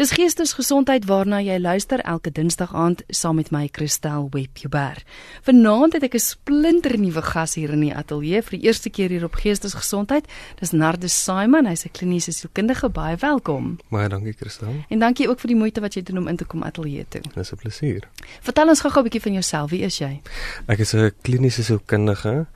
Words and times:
Dis 0.00 0.14
geestesgesondheid 0.16 1.04
waarna 1.04 1.42
jy 1.44 1.58
luister 1.60 2.00
elke 2.08 2.30
Dinsdag 2.32 2.70
aand 2.72 3.02
saam 3.12 3.36
met 3.36 3.50
my 3.52 3.66
Christel 3.68 4.30
Webber. 4.32 5.02
Vanaand 5.44 5.92
het 5.92 6.06
ek 6.08 6.14
'n 6.16 6.24
splinter 6.24 6.96
nuwe 6.98 7.22
gas 7.22 7.54
hier 7.54 7.70
in 7.70 7.80
die 7.80 7.92
ateljee 7.94 8.40
vir 8.42 8.58
die 8.58 8.66
eerste 8.66 8.88
keer 8.88 9.10
hier 9.10 9.24
op 9.24 9.34
Geestesgesondheid. 9.34 10.24
Dis 10.58 10.70
Nardus 10.72 11.24
Simon, 11.24 11.66
hy's 11.66 11.84
'n 11.84 11.92
kliniese 11.92 12.32
sielkundige. 12.32 12.88
Baie 12.88 13.16
welkom. 13.16 13.76
Baie 13.90 14.08
dankie 14.08 14.32
Christel. 14.32 14.84
En 14.88 14.98
dankie 14.98 15.28
ook 15.28 15.40
vir 15.40 15.48
die 15.48 15.56
moeite 15.56 15.80
wat 15.80 15.94
jy 15.94 16.02
doen 16.02 16.18
om 16.18 16.28
in 16.28 16.36
te 16.36 16.44
kom 16.44 16.62
ateljee 16.62 17.04
toe. 17.08 17.20
Dis 17.34 17.52
'n 17.52 17.56
plesier. 17.56 18.08
Vertel 18.40 18.68
ons 18.68 18.80
gou-gou 18.80 19.00
'n 19.00 19.04
bietjie 19.04 19.22
van 19.22 19.32
jouself. 19.32 19.70
Wie 19.70 19.82
is 19.82 19.98
jy? 19.98 20.22
Ek 20.66 20.78
is 20.78 20.94
'n 20.94 21.12
kliniese 21.22 21.62
sielkundige 21.62 22.46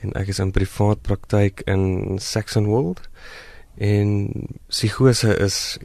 en 0.00 0.12
ek 0.12 0.28
is 0.28 0.38
in 0.38 0.50
privaat 0.50 1.02
praktyk 1.02 1.62
in 1.66 2.18
Saxonwold. 2.18 3.00
En 3.76 4.30
psigose 4.66 5.36
is 5.36 5.76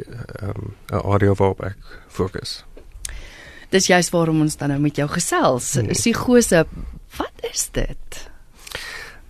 um, 0.42 0.76
'n 0.88 0.96
um, 0.96 1.12
area 1.12 1.34
waarop 1.34 1.62
ek 1.62 1.78
fokus. 2.08 2.64
Dis 3.70 3.88
juist 3.88 4.10
waarom 4.10 4.42
ons 4.42 4.58
dan 4.58 4.70
nou 4.70 4.80
met 4.80 4.96
jou 4.96 5.10
gesels. 5.10 5.74
Hmm. 5.74 5.88
Psigose, 5.88 6.66
wat 7.18 7.52
is 7.52 7.70
dit? 7.72 8.30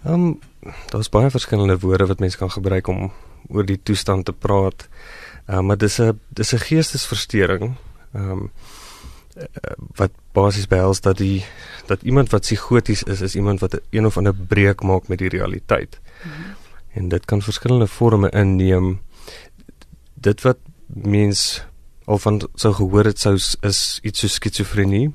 Ehm 0.06 0.14
um, 0.14 0.40
daar's 0.90 1.10
baie 1.10 1.30
verskillende 1.30 1.80
woorde 1.80 2.06
wat 2.06 2.20
mense 2.20 2.38
kan 2.38 2.52
gebruik 2.52 2.88
om 2.88 3.12
oor 3.50 3.66
die 3.66 3.80
toestand 3.84 4.26
te 4.26 4.34
praat. 4.34 4.90
Ehm 5.46 5.58
um, 5.58 5.66
maar 5.66 5.78
dis 5.78 6.00
'n 6.00 6.20
dis 6.30 6.54
'n 6.54 6.58
geestesversteuring. 6.58 7.76
Ehm 8.14 8.32
um, 8.32 8.52
wat 9.96 10.12
basies 10.32 10.68
behels 10.68 11.02
dat 11.02 11.18
die 11.18 11.46
dat 11.86 12.02
iemand 12.02 12.30
wat 12.30 12.42
psigoties 12.42 13.04
is 13.04 13.22
is 13.22 13.36
iemand 13.36 13.60
wat 13.60 13.82
een 13.90 14.06
of 14.06 14.18
ander 14.18 14.36
breek 14.36 14.82
maak 14.82 15.08
met 15.08 15.18
die 15.18 15.30
realiteit. 15.30 16.00
Hmm 16.22 16.61
en 16.94 17.10
dit 17.10 17.26
kan 17.26 17.42
verskillende 17.42 17.88
forme 17.88 18.30
inneem. 18.30 19.00
Dit 20.14 20.42
wat 20.42 20.58
mens 20.86 21.64
al 22.06 22.18
van 22.18 22.42
sou 22.56 22.74
gehoor 22.74 23.06
het 23.06 23.20
sou 23.20 23.36
is 23.62 24.00
iets 24.04 24.20
so 24.20 24.28
skizofrenie 24.28 25.12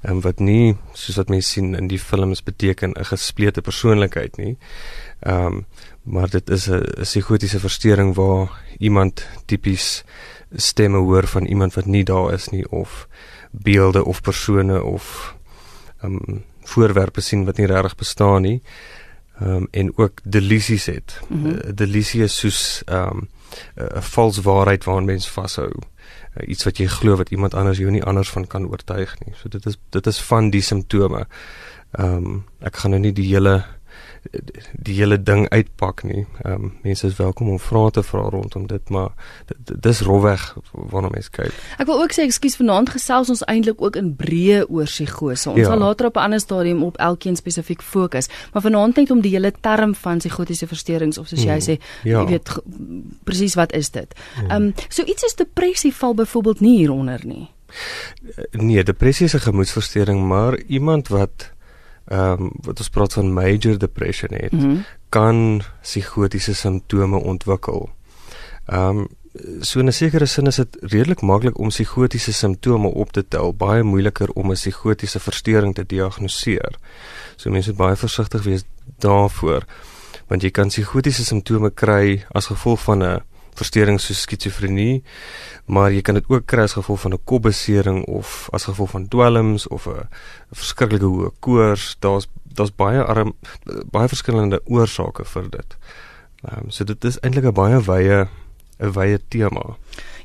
en 0.00 0.20
wat 0.20 0.40
nie 0.42 0.76
soos 0.92 1.16
wat 1.18 1.30
mense 1.32 1.50
sien 1.56 1.74
in 1.78 1.88
die 1.90 1.98
films 1.98 2.42
beteken 2.42 2.94
'n 2.94 3.04
gesplete 3.04 3.60
persoonlikheid 3.60 4.36
nie. 4.36 4.56
Ehm 5.20 5.46
um, 5.46 5.66
maar 6.02 6.30
dit 6.30 6.50
is 6.50 6.68
'n 6.68 6.82
psigotiese 7.00 7.60
verstoring 7.60 8.14
waar 8.14 8.64
iemand 8.78 9.26
tipies 9.46 10.04
stemme 10.56 10.98
hoor 10.98 11.26
van 11.26 11.44
iemand 11.44 11.74
wat 11.74 11.86
nie 11.86 12.04
daar 12.04 12.32
is 12.32 12.48
nie 12.48 12.70
of 12.70 13.08
beelde 13.50 14.04
of 14.04 14.20
persone 14.20 14.82
of 14.84 15.34
ehm 16.02 16.14
um, 16.14 16.44
voorwerpe 16.62 17.20
sien 17.20 17.44
wat 17.44 17.56
nie 17.56 17.66
regtig 17.66 17.94
bestaan 17.94 18.42
nie 18.42 18.62
um, 19.40 19.68
en 19.70 19.98
ook 19.98 20.20
delusies 20.24 20.86
het. 20.86 21.20
Mm 21.28 21.42
-hmm. 21.42 21.52
uh, 21.52 21.70
delusie 21.74 22.22
is 22.22 22.38
soos 22.38 22.82
ehm, 22.84 23.16
'n 23.16 23.96
um, 23.96 24.02
vals 24.02 24.38
waarheid 24.38 24.84
waaraan 24.84 25.04
mens 25.04 25.28
vashou. 25.30 25.72
Uh, 26.36 26.48
iets 26.48 26.64
wat 26.64 26.76
jy 26.76 26.86
glo 26.86 27.16
wat 27.16 27.30
iemand 27.30 27.54
anders 27.54 27.78
jou 27.78 27.90
nie 27.90 28.04
anders 28.04 28.30
van 28.30 28.46
kan 28.46 28.68
oortuig 28.68 29.16
nie. 29.24 29.34
So 29.34 29.48
dit 29.48 29.66
is 29.66 29.78
dit 29.88 30.06
is 30.06 30.20
van 30.20 30.50
die 30.50 30.62
simptome. 30.62 31.26
Ehm 31.90 32.14
um, 32.14 32.44
ek 32.60 32.76
gaan 32.76 32.90
nou 32.90 33.02
nie 33.02 33.12
die 33.12 33.34
hele 33.34 33.64
die 34.72 34.94
hele 34.94 35.22
ding 35.22 35.48
uitpak 35.48 36.02
nie. 36.02 36.26
Ehm 36.42 36.52
um, 36.52 36.72
mense 36.82 37.06
is 37.06 37.16
welkom 37.16 37.48
om 37.48 37.58
vrae 37.58 37.90
te 37.90 38.02
vra 38.02 38.20
rondom 38.28 38.66
dit, 38.66 38.88
maar 38.88 39.10
dis 39.86 40.00
rowweg 40.00 40.56
waarna 40.72 41.08
mense 41.12 41.30
kyk. 41.30 41.52
Ek 41.78 41.86
wil 41.86 42.02
ook 42.02 42.14
sê 42.16 42.26
ekskuus 42.26 42.58
vanaand 42.60 42.92
gesels 42.94 43.30
ons 43.30 43.44
eintlik 43.50 43.82
ook 43.82 43.96
in 43.96 44.14
breë 44.16 44.64
oor 44.68 44.88
psigose. 44.88 45.50
Ons 45.50 45.60
ja. 45.60 45.66
sal 45.72 45.78
later 45.78 46.06
op 46.06 46.16
'n 46.16 46.28
ander 46.28 46.40
stadium 46.40 46.82
op 46.82 46.96
elkeen 46.96 47.36
spesifiek 47.36 47.82
fokus, 47.82 48.28
maar 48.52 48.62
vanaand 48.62 48.96
net 48.96 49.10
om 49.10 49.20
die 49.20 49.34
hele 49.34 49.52
term 49.60 49.94
van 49.94 50.18
psigotiese 50.18 50.66
versteurings 50.66 51.18
of 51.18 51.28
soos 51.28 51.44
jy 51.44 51.58
hmm. 51.58 51.68
sê, 51.68 51.78
ja. 52.02 52.20
jy 52.20 52.26
weet 52.26 52.56
presies 53.24 53.54
wat 53.54 53.72
is 53.72 53.90
dit? 53.90 54.14
Hmm. 54.34 54.50
Ehm 54.50 54.62
um, 54.62 54.74
so 54.88 55.02
iets 55.04 55.22
is 55.22 55.34
depressie 55.34 55.94
val 55.94 56.14
byvoorbeeld 56.14 56.60
nie 56.60 56.76
hieronder 56.78 57.20
nie. 57.24 57.48
Nee, 58.50 58.82
depressie 58.82 59.26
is 59.26 59.34
'n 59.34 59.38
gemoedsversteuring, 59.38 60.26
maar 60.26 60.58
iemand 60.58 61.08
wat 61.08 61.52
ehm 62.08 62.42
um, 62.42 62.50
wat 62.64 62.78
ons 62.78 62.88
praat 62.88 63.12
van 63.12 63.32
major 63.32 63.78
depression 63.78 64.30
het, 64.32 64.52
mm 64.52 64.60
-hmm. 64.60 64.84
kan 65.08 65.62
psigotiese 65.82 66.54
simptome 66.54 67.18
ontwikkel. 67.18 67.90
Ehm 68.66 68.98
um, 68.98 69.08
so 69.60 69.78
in 69.78 69.86
'n 69.86 69.92
sekere 69.92 70.26
sin 70.26 70.46
is 70.46 70.56
dit 70.56 70.76
redelik 70.80 71.20
maklik 71.20 71.58
om 71.58 71.68
psigotiese 71.68 72.32
simptome 72.32 72.88
op 72.88 73.12
te 73.12 73.28
tel, 73.28 73.54
baie 73.54 73.82
moeiliker 73.82 74.28
om 74.30 74.50
'n 74.50 74.54
psigotiese 74.54 75.20
verstoring 75.20 75.74
te 75.74 75.86
diagnoseer. 75.86 76.74
So 77.36 77.50
mense 77.50 77.68
moet 77.68 77.78
baie 77.78 77.96
versigtig 77.96 78.42
wees 78.42 78.64
daarvoor 78.98 79.64
want 80.28 80.44
jy 80.44 80.50
kan 80.50 80.68
psigotiese 80.68 81.24
simptome 81.24 81.70
kry 81.70 82.22
as 82.36 82.50
gevolg 82.52 82.80
van 82.84 83.02
'n 83.02 83.22
verstoring 83.58 84.00
soos 84.00 84.22
skizofrenie, 84.24 85.02
maar 85.66 85.92
jy 85.92 86.02
kan 86.02 86.18
dit 86.18 86.28
ook 86.30 86.46
kry 86.46 86.66
as 86.68 86.76
gevolg 86.78 87.00
van 87.04 87.14
'n 87.14 87.24
kopbesering 87.24 88.04
of 88.06 88.48
as 88.52 88.64
gevolg 88.64 88.90
van 88.90 89.08
dwelms 89.08 89.66
of 89.68 89.86
'n 89.86 90.08
verskriklike 90.52 91.04
hoë 91.04 91.30
koors. 91.40 91.96
Daar's 92.00 92.26
daar's 92.44 92.74
baie 92.74 93.02
arm 93.02 93.34
baie 93.90 94.08
verskillende 94.08 94.60
oorsake 94.64 95.24
vir 95.24 95.50
dit. 95.50 95.76
Ehm 96.42 96.64
um, 96.64 96.70
so 96.70 96.84
dit 96.84 97.04
is 97.04 97.18
eintlik 97.20 97.44
'n 97.44 97.52
baie 97.52 97.80
wye 97.80 98.28
'n 98.78 98.92
wye 98.92 99.18
tema. 99.28 99.76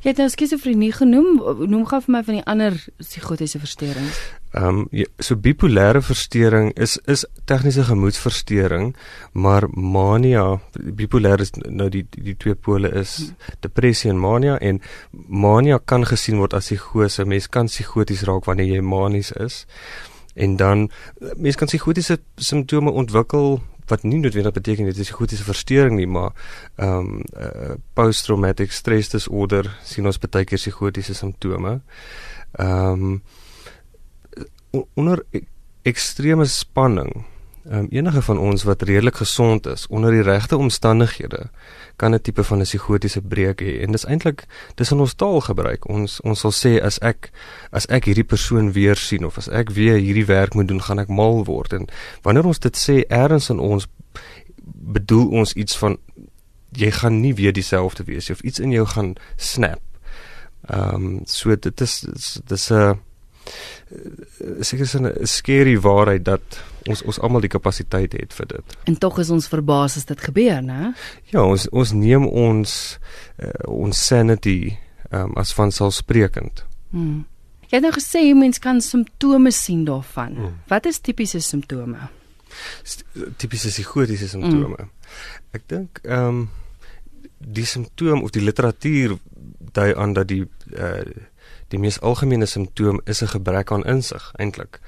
Jy 0.03 0.12
het 0.12 0.19
nou 0.19 0.30
skizofrenie 0.30 0.91
genoem, 0.91 1.38
noem 1.72 1.86
gou 1.88 2.02
vir 2.03 2.12
my 2.12 2.22
van 2.28 2.36
die 2.36 2.46
ander 2.46 2.74
psigotiese 3.00 3.59
versteurings. 3.59 4.19
Ehm 4.52 4.84
um, 4.84 5.03
so 5.19 5.36
bipolêre 5.36 6.02
versteuring 6.02 6.74
is 6.75 6.97
is 7.08 7.25
tegniese 7.46 7.84
gemoedsversteuring, 7.88 8.96
maar 9.31 9.69
mania, 9.72 10.59
bipolêr 10.74 11.40
is 11.40 11.52
nou 11.56 11.90
die 11.90 12.03
die, 12.09 12.24
die 12.24 12.36
twee 12.36 12.56
pole 12.56 12.92
is 12.92 13.31
depressie 13.59 14.12
en 14.12 14.19
mania 14.19 14.58
en 14.59 14.81
mania 15.28 15.80
kan 15.80 16.06
gesien 16.06 16.38
word 16.38 16.53
as 16.53 16.68
psigose. 16.68 17.25
Mens 17.25 17.47
kan 17.47 17.72
psigoties 17.72 18.24
raak 18.28 18.46
wanneer 18.46 18.75
jy 18.75 18.81
manies 18.81 19.31
is. 19.31 19.66
En 20.36 20.56
dan 20.56 20.90
mens 21.38 21.56
kan 21.56 21.68
psigotiese 21.68 22.19
simptome 22.36 22.92
ontwikkel 22.92 23.62
wat 23.88 24.04
nie 24.04 24.20
noodwendig 24.20 24.54
beteken 24.54 24.86
dit 24.86 24.98
is 24.98 25.12
'n 25.12 25.14
goeie 25.14 25.44
verstoring 25.44 25.96
nie, 25.96 26.08
maar 26.08 26.32
ehm 26.76 26.90
um, 26.90 27.24
uh, 27.38 27.76
post-traumatic 27.94 28.72
stress 28.72 29.10
disorder 29.10 29.78
sien 29.84 30.06
ons 30.06 30.20
baie 30.20 30.46
keer 30.46 30.58
psigotiese 30.58 31.14
simptome. 31.14 31.82
Ehm 32.52 33.04
um, 33.04 33.22
onder 34.94 35.24
e-, 35.32 35.46
ekstreme 35.84 36.46
spanning 36.46 37.26
um, 37.72 37.88
enige 37.90 38.22
van 38.22 38.38
ons 38.38 38.63
wat 38.63 38.81
redelik 38.81 39.16
gesond 39.16 39.66
is 39.66 39.88
onder 39.88 40.12
die 40.12 40.22
regte 40.22 40.57
omstandighede 40.57 41.50
kan 41.96 42.13
'n 42.13 42.22
tipe 42.22 42.44
van 42.44 42.57
'n 42.57 42.63
psigotiese 42.63 43.22
breek 43.22 43.62
hê. 43.62 43.81
En 43.81 43.91
dis 43.91 44.06
eintlik 44.06 44.46
dis 44.75 44.91
in 44.91 45.00
ons 45.00 45.13
taal 45.13 45.41
gebruik. 45.41 45.88
Ons 45.88 46.22
ons 46.22 46.40
sal 46.40 46.51
sê 46.51 46.81
as 46.81 47.00
ek 47.00 47.31
as 47.72 47.85
ek 47.85 48.06
hierdie 48.06 48.24
persoon 48.24 48.72
weer 48.72 48.96
sien 48.96 49.25
of 49.25 49.38
as 49.38 49.47
ek 49.47 49.69
weer 49.69 49.97
hierdie 49.97 50.25
werk 50.25 50.53
moet 50.53 50.68
doen 50.68 50.81
gaan 50.81 51.00
ek 51.00 51.07
mal 51.07 51.46
word. 51.46 51.74
En 51.74 51.88
wanneer 52.22 52.46
ons 52.46 52.59
dit 52.59 52.78
sê 52.78 53.06
ergens 53.07 53.50
in 53.50 53.59
ons 53.59 53.88
bedoel 54.63 55.28
ons 55.30 55.53
iets 55.53 55.78
van 55.78 55.97
jy 56.72 56.91
gaan 56.91 57.22
nie 57.22 57.34
weer 57.34 57.53
dieselfde 57.53 58.03
wees 58.03 58.30
of 58.30 58.41
iets 58.41 58.59
in 58.59 58.72
jou 58.72 58.85
gaan 58.85 59.16
snap. 59.35 59.81
Ehm 60.68 60.95
um, 60.95 61.22
so 61.25 61.56
dit 61.56 61.81
is 61.81 62.06
dis 62.45 62.72
'n 62.72 63.00
seker 64.59 64.84
is 64.84 64.96
'n 64.96 65.26
scary 65.28 65.80
waarheid 65.80 66.24
dat 66.26 66.42
ons 66.88 67.02
ons 67.04 67.20
almal 67.20 67.42
die 67.42 67.50
kapasiteit 67.50 68.14
het 68.14 68.34
vir 68.34 68.48
dit. 68.48 68.78
En 68.84 68.98
tog 68.98 69.20
is 69.20 69.30
ons 69.30 69.48
verbaas 69.48 69.98
as 69.98 70.06
dit 70.06 70.22
gebeur, 70.22 70.62
né? 70.62 70.94
Ja, 71.31 71.44
ons 71.44 71.70
ons 71.70 71.92
neem 71.92 72.26
ons 72.28 73.00
uh, 73.40 73.68
ons 73.68 74.06
sanity 74.08 74.78
um, 75.12 75.34
as 75.36 75.54
vanselfsprekend. 75.54 76.66
Hmm. 76.90 77.26
Jy 77.70 77.80
het 77.80 77.86
nou 77.86 77.94
gesê 77.96 78.34
mens 78.38 78.59
kan 78.59 78.81
simptome 78.81 79.52
sien 79.52 79.86
daarvan. 79.86 80.36
Hmm. 80.36 80.58
Wat 80.68 80.86
is 80.86 81.00
tipiese 81.00 81.40
simptome? 81.40 82.10
Tipiese 83.38 83.68
psigotiese 83.68 84.28
simptome. 84.28 84.75
Hmm. 84.78 84.92
Ek 85.52 85.68
dink 85.68 86.04
ehm 86.04 86.28
um, 86.28 86.50
die 87.44 87.66
simptoom 87.68 88.22
of 88.24 88.31
die 88.31 88.42
literatuur 88.42 89.18
dui 89.75 89.90
aan 90.00 90.14
dat 90.16 90.30
die 90.30 90.46
uh, 90.78 91.02
die 91.74 91.81
mees 91.81 92.00
algemene 92.06 92.46
simptoom 92.50 93.02
is 93.10 93.24
'n 93.24 93.34
gebrek 93.34 93.72
aan 93.72 93.86
insig 93.96 94.31
eintlik 94.38 94.80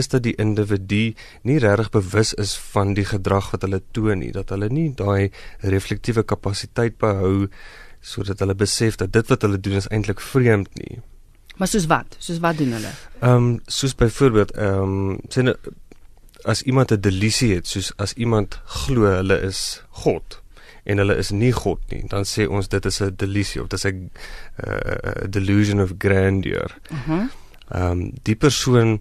is 0.00 0.08
dat 0.08 0.22
die 0.22 0.36
individu 0.36 1.14
nie 1.42 1.58
regtig 1.58 1.90
bewus 1.90 2.34
is 2.34 2.56
van 2.72 2.94
die 2.94 3.04
gedrag 3.04 3.50
wat 3.50 3.62
hulle 3.62 3.82
toon 3.90 4.18
nie 4.18 4.32
dat 4.32 4.48
hulle 4.54 4.68
nie 4.68 4.92
daai 4.94 5.30
reflektiewe 5.74 6.22
kapasiteit 6.22 6.98
behou 6.98 7.48
sodat 8.00 8.38
hulle 8.38 8.54
besef 8.54 8.96
dat 8.96 9.12
dit 9.12 9.28
wat 9.28 9.42
hulle 9.42 9.60
doen 9.60 9.76
is 9.80 9.88
eintlik 9.88 10.20
vreemd 10.20 10.68
nie. 10.78 11.00
Maar 11.56 11.68
soos 11.68 11.86
wat? 11.90 12.16
Soos 12.18 12.38
wat 12.38 12.58
doen 12.58 12.72
hulle? 12.72 12.92
Ehm 13.20 13.34
um, 13.34 13.60
soos 13.66 13.94
byvoorbeeld 13.94 14.52
ehm 14.56 14.82
um, 14.82 15.18
sien 15.28 15.44
nou, 15.44 15.56
as 16.44 16.62
iemand 16.62 16.92
'n 16.92 17.00
delusie 17.00 17.54
het 17.54 17.66
soos 17.66 17.92
as 17.96 18.12
iemand 18.12 18.60
glo 18.64 19.10
hulle 19.10 19.40
is 19.40 19.82
god 19.90 20.42
en 20.88 21.02
hulle 21.02 21.16
is 21.20 21.30
nie 21.30 21.52
God 21.52 21.80
nie, 21.92 22.06
dan 22.08 22.24
sê 22.24 22.48
ons 22.48 22.68
dit 22.68 22.84
is 22.84 23.00
'n 23.02 23.12
delusie 23.16 23.60
of 23.62 23.68
dit 23.68 23.78
is 23.78 23.84
'n 23.84 24.10
uh, 24.66 25.28
delusion 25.28 25.80
of 25.80 25.92
grandeur. 25.98 26.74
Mhm. 26.90 27.12
Uh 27.12 27.26
ehm 27.68 27.90
um, 27.90 28.12
die 28.22 28.36
persoon 28.36 29.00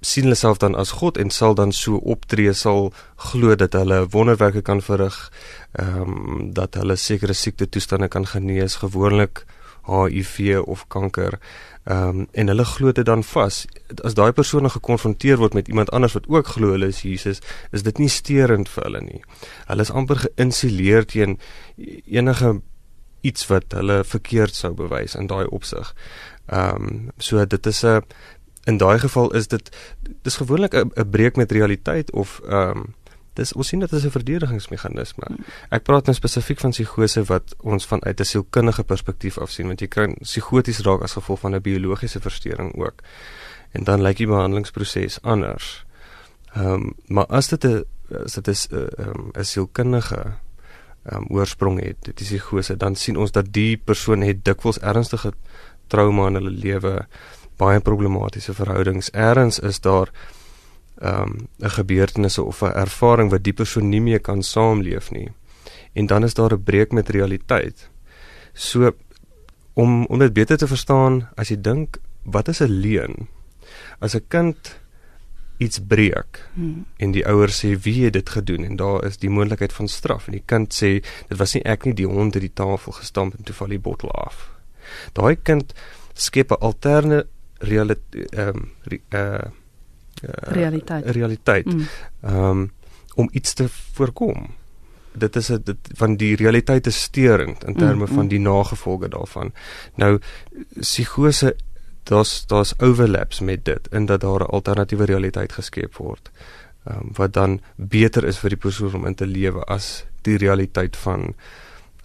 sien 0.00 0.24
hulle 0.26 0.36
self 0.36 0.58
dan 0.58 0.74
as 0.74 0.90
God 0.90 1.16
en 1.16 1.30
sal 1.30 1.54
dan 1.54 1.72
so 1.72 1.96
optree 1.96 2.52
sal 2.52 2.92
glo 3.16 3.54
dat 3.54 3.72
hulle 3.72 4.06
wonderwerke 4.10 4.62
kan 4.62 4.82
verrig, 4.82 5.32
ehm 5.72 6.00
um, 6.00 6.52
dat 6.52 6.74
hulle 6.74 6.96
sekere 6.96 7.32
siekte 7.32 7.68
toestande 7.68 8.08
kan 8.08 8.26
genees 8.26 8.76
gewoonlik 8.84 9.44
HIV 9.86 10.58
of 10.64 10.86
kanker. 10.88 11.32
Ehm 11.32 11.71
um, 11.84 12.26
en 12.32 12.46
hulle 12.46 12.64
glo 12.64 12.92
dit 12.92 13.06
dan 13.06 13.24
vas. 13.24 13.64
As 14.04 14.14
daai 14.14 14.32
persone 14.32 14.70
gekonfronteer 14.70 15.36
word 15.36 15.54
met 15.54 15.68
iemand 15.68 15.90
anders 15.90 16.12
wat 16.12 16.28
ook 16.28 16.46
glo 16.46 16.74
hulle 16.76 16.86
is 16.86 17.02
Jesus, 17.02 17.40
is 17.70 17.82
dit 17.82 17.98
nie 17.98 18.08
steurend 18.08 18.68
vir 18.68 18.84
hulle 18.88 19.00
nie. 19.00 19.22
Hulle 19.66 19.86
is 19.86 19.90
amper 19.90 20.22
geïnsuleer 20.26 21.06
teen 21.06 21.38
enige 22.06 22.60
iets 23.22 23.46
wat 23.46 23.74
hulle 23.76 24.02
verkeerd 24.04 24.54
sou 24.54 24.74
bewys 24.74 25.14
in 25.14 25.30
daai 25.30 25.46
opsig. 25.46 25.94
Ehm 26.46 26.86
um, 26.86 27.10
so 27.18 27.44
dit 27.44 27.66
is 27.66 27.84
'n 27.84 28.02
in 28.64 28.76
daai 28.78 28.98
geval 28.98 29.30
is 29.34 29.48
dit 29.48 29.70
dis 30.22 30.36
gewoonlik 30.36 30.74
'n 30.74 31.10
breek 31.10 31.36
met 31.36 31.52
realiteit 31.52 32.12
of 32.12 32.40
ehm 32.48 32.78
um, 32.78 32.94
dis 33.34 33.52
ons 33.52 33.68
sien 33.68 33.80
dit 33.80 33.92
as 33.92 34.04
'n 34.04 34.10
verdedigingsmeganisme. 34.10 35.26
Ek 35.70 35.82
praat 35.82 36.06
nou 36.06 36.14
spesifiek 36.14 36.60
van 36.60 36.70
psigose 36.70 37.24
wat 37.24 37.54
ons 37.60 37.86
vanuit 37.86 38.20
'n 38.20 38.24
sielkundige 38.24 38.84
perspektief 38.84 39.38
af 39.38 39.50
sien 39.50 39.66
want 39.66 39.80
jy 39.80 39.88
kan 39.88 40.14
psigoties 40.20 40.80
raak 40.80 41.02
as 41.02 41.12
gevolg 41.12 41.40
van 41.40 41.54
'n 41.54 41.60
biologiese 41.60 42.20
verstoring 42.20 42.74
ook. 42.76 43.02
En 43.72 43.84
dan 43.84 44.02
lyk 44.02 44.16
die 44.16 44.26
behandelingsproses 44.26 45.22
anders. 45.22 45.84
Ehm 46.54 46.72
um, 46.72 46.94
maar 47.06 47.26
as 47.26 47.48
dit 47.48 47.64
'n 47.64 47.84
as 48.24 48.34
dit 48.34 48.48
is 48.48 48.68
'n 48.70 48.74
uh, 48.74 49.06
um, 49.06 49.30
'n 49.34 49.44
sielkundige 49.44 50.34
um, 51.12 51.26
oorsprong 51.28 51.80
het, 51.80 51.96
dit 52.00 52.20
is 52.20 52.26
psigose, 52.26 52.76
dan 52.76 52.94
sien 52.94 53.16
ons 53.16 53.30
dat 53.30 53.52
die 53.52 53.76
persoon 53.76 54.20
het 54.20 54.44
dikwels 54.44 54.78
ernstige 54.78 55.32
trauma 55.86 56.26
in 56.26 56.34
hulle 56.34 56.50
lewe, 56.50 57.06
baie 57.56 57.80
problematiese 57.80 58.54
verhoudings. 58.54 59.10
Eerens 59.12 59.58
is 59.58 59.80
daar 59.80 60.10
um, 61.04 61.48
'n 61.58 61.70
gebeurtenis 61.70 62.38
of 62.38 62.62
'n 62.62 62.74
ervaring 62.74 63.30
wat 63.30 63.42
die 63.42 63.52
persoon 63.52 63.88
nie 63.88 64.00
meer 64.00 64.20
kan 64.20 64.42
saamleef 64.42 65.10
nie. 65.10 65.28
En 65.92 66.06
dan 66.06 66.24
is 66.24 66.34
daar 66.34 66.52
'n 66.52 66.62
breek 66.62 66.92
met 66.92 67.08
realiteit. 67.08 67.90
So 68.52 68.92
om 69.72 70.06
om 70.06 70.18
dit 70.18 70.32
beter 70.32 70.56
te 70.56 70.66
verstaan, 70.66 71.28
as 71.34 71.48
jy 71.48 71.60
dink, 71.60 71.98
wat 72.22 72.48
is 72.48 72.60
'n 72.60 72.70
leuen? 72.70 73.28
As 73.98 74.14
'n 74.14 74.24
kind 74.28 74.80
iets 75.56 75.80
breek 75.86 76.48
hmm. 76.54 76.84
en 76.96 77.12
die 77.14 77.26
ouers 77.26 77.64
sê 77.64 77.76
wie 77.84 78.04
het 78.04 78.12
dit 78.12 78.28
gedoen 78.28 78.64
en 78.64 78.76
daar 78.76 79.04
is 79.04 79.18
die 79.22 79.30
moontlikheid 79.30 79.72
van 79.72 79.88
straf 79.88 80.26
en 80.26 80.32
die 80.32 80.46
kind 80.46 80.74
sê 80.74 80.90
dit 81.28 81.38
was 81.38 81.54
nie 81.54 81.62
ek 81.62 81.84
nie 81.84 81.94
die 81.94 82.08
hond 82.08 82.34
het 82.34 82.42
die 82.42 82.56
tafel 82.62 82.92
gestamp 82.92 83.36
en 83.38 83.44
toe 83.44 83.54
val 83.54 83.68
die 83.74 83.78
bottel 83.78 84.10
af. 84.10 84.50
Daai 85.12 85.36
kind 85.36 85.74
skep 86.14 86.50
'n 86.50 86.60
alterne 86.60 87.26
realiteit 87.58 88.34
ehm 88.34 88.56
um, 88.56 88.70
uh, 88.90 89.18
uh, 89.18 89.50
realiteit. 90.30 91.06
realiteit. 91.06 91.66
Mm. 91.66 91.86
um, 92.24 92.72
om 93.14 93.28
iets 93.32 93.52
te 93.52 93.68
voorkom. 93.68 94.54
Dit 95.12 95.36
is 95.36 95.46
dit 95.46 95.76
van 95.94 96.16
die 96.16 96.36
realiteit 96.36 96.86
is 96.86 97.02
steurend 97.02 97.64
in 97.64 97.74
terme 97.74 98.06
mm, 98.06 98.06
van 98.06 98.24
mm. 98.24 98.28
die 98.28 98.40
nagevolge 98.40 99.08
daarvan. 99.08 99.52
Nou 99.94 100.18
psigose 100.78 101.56
daar's 102.02 102.46
daar's 102.46 102.74
overlaps 102.78 103.40
met 103.40 103.64
dit 103.64 103.88
in 103.90 104.06
dat 104.06 104.20
daar 104.20 104.40
'n 104.40 104.50
alternatiewe 104.50 105.04
realiteit 105.04 105.52
geskep 105.52 105.96
word 105.96 106.30
um, 106.84 107.10
wat 107.12 107.32
dan 107.32 107.60
beter 107.76 108.24
is 108.24 108.38
vir 108.38 108.54
die 108.54 108.58
persoon 108.58 108.94
om 108.94 109.06
in 109.06 109.14
te 109.14 109.26
lewe 109.26 109.64
as 109.70 110.04
die 110.26 110.36
realiteit 110.36 110.96
van 110.96 111.34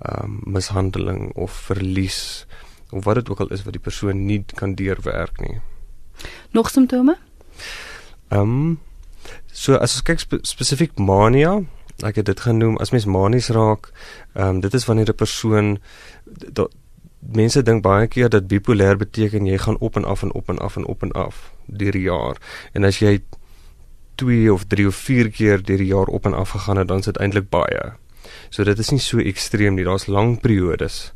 um, 0.06 0.42
mishandeling 0.46 1.31
of 1.36 1.52
verlies 1.52 2.46
of 2.90 3.04
wat 3.04 3.16
dit 3.16 3.30
ook 3.30 3.40
al 3.40 3.48
is 3.56 3.64
wat 3.64 3.74
die 3.74 3.84
persoon 3.84 4.25
nie 4.25 4.44
kan 4.56 4.75
deurwerk 4.75 5.42
nie. 5.44 5.60
Nog 6.52 6.69
simptome 6.69 7.18
Ehm 8.29 8.41
um, 8.41 8.79
so 9.51 9.75
as 9.75 9.95
ons 9.95 10.03
kyk 10.03 10.19
spe 10.19 10.39
spesifiek 10.41 11.00
mania, 11.00 11.62
ek 12.03 12.21
het 12.21 12.25
dit 12.25 12.39
genoem 12.39 12.77
as 12.77 12.91
mens 12.91 13.06
manies 13.06 13.50
raak, 13.50 13.91
ehm 14.33 14.57
um, 14.57 14.59
dit 14.62 14.74
is 14.74 14.85
wanneer 14.85 15.09
'n 15.09 15.21
persoon 15.24 15.77
mense 17.19 17.62
dink 17.63 17.83
baie 17.83 18.07
keer 18.07 18.29
dat 18.29 18.47
bipolêr 18.47 18.97
beteken 18.97 19.45
jy 19.45 19.57
gaan 19.57 19.77
op 19.79 19.95
en 19.95 20.06
af 20.06 20.24
en 20.24 20.33
op 20.33 20.50
en 20.50 20.57
af 20.57 20.77
en 20.77 20.85
op 20.85 21.03
en 21.03 21.12
af 21.12 21.51
deur 21.65 21.91
die 21.91 22.07
jaar. 22.07 22.38
En 22.74 22.83
as 22.83 23.00
jy 23.00 23.19
2 24.15 24.53
of 24.53 24.65
3 24.65 24.88
of 24.88 24.95
4 24.95 25.30
keer 25.30 25.63
deur 25.63 25.77
die 25.77 25.91
jaar 25.91 26.07
op 26.07 26.25
en 26.25 26.33
af 26.33 26.50
gegaan 26.50 26.77
het, 26.77 26.88
dan 26.88 27.00
is 27.00 27.06
dit 27.06 27.18
eintlik 27.18 27.50
baie. 27.50 27.94
So 28.50 28.63
dit 28.63 28.80
is 28.80 28.91
nie 28.91 29.00
so 29.00 29.19
ekstreem 29.19 29.75
nie. 29.75 29.85
Daar's 29.85 30.07
lang 30.07 30.39
periodes 30.41 31.13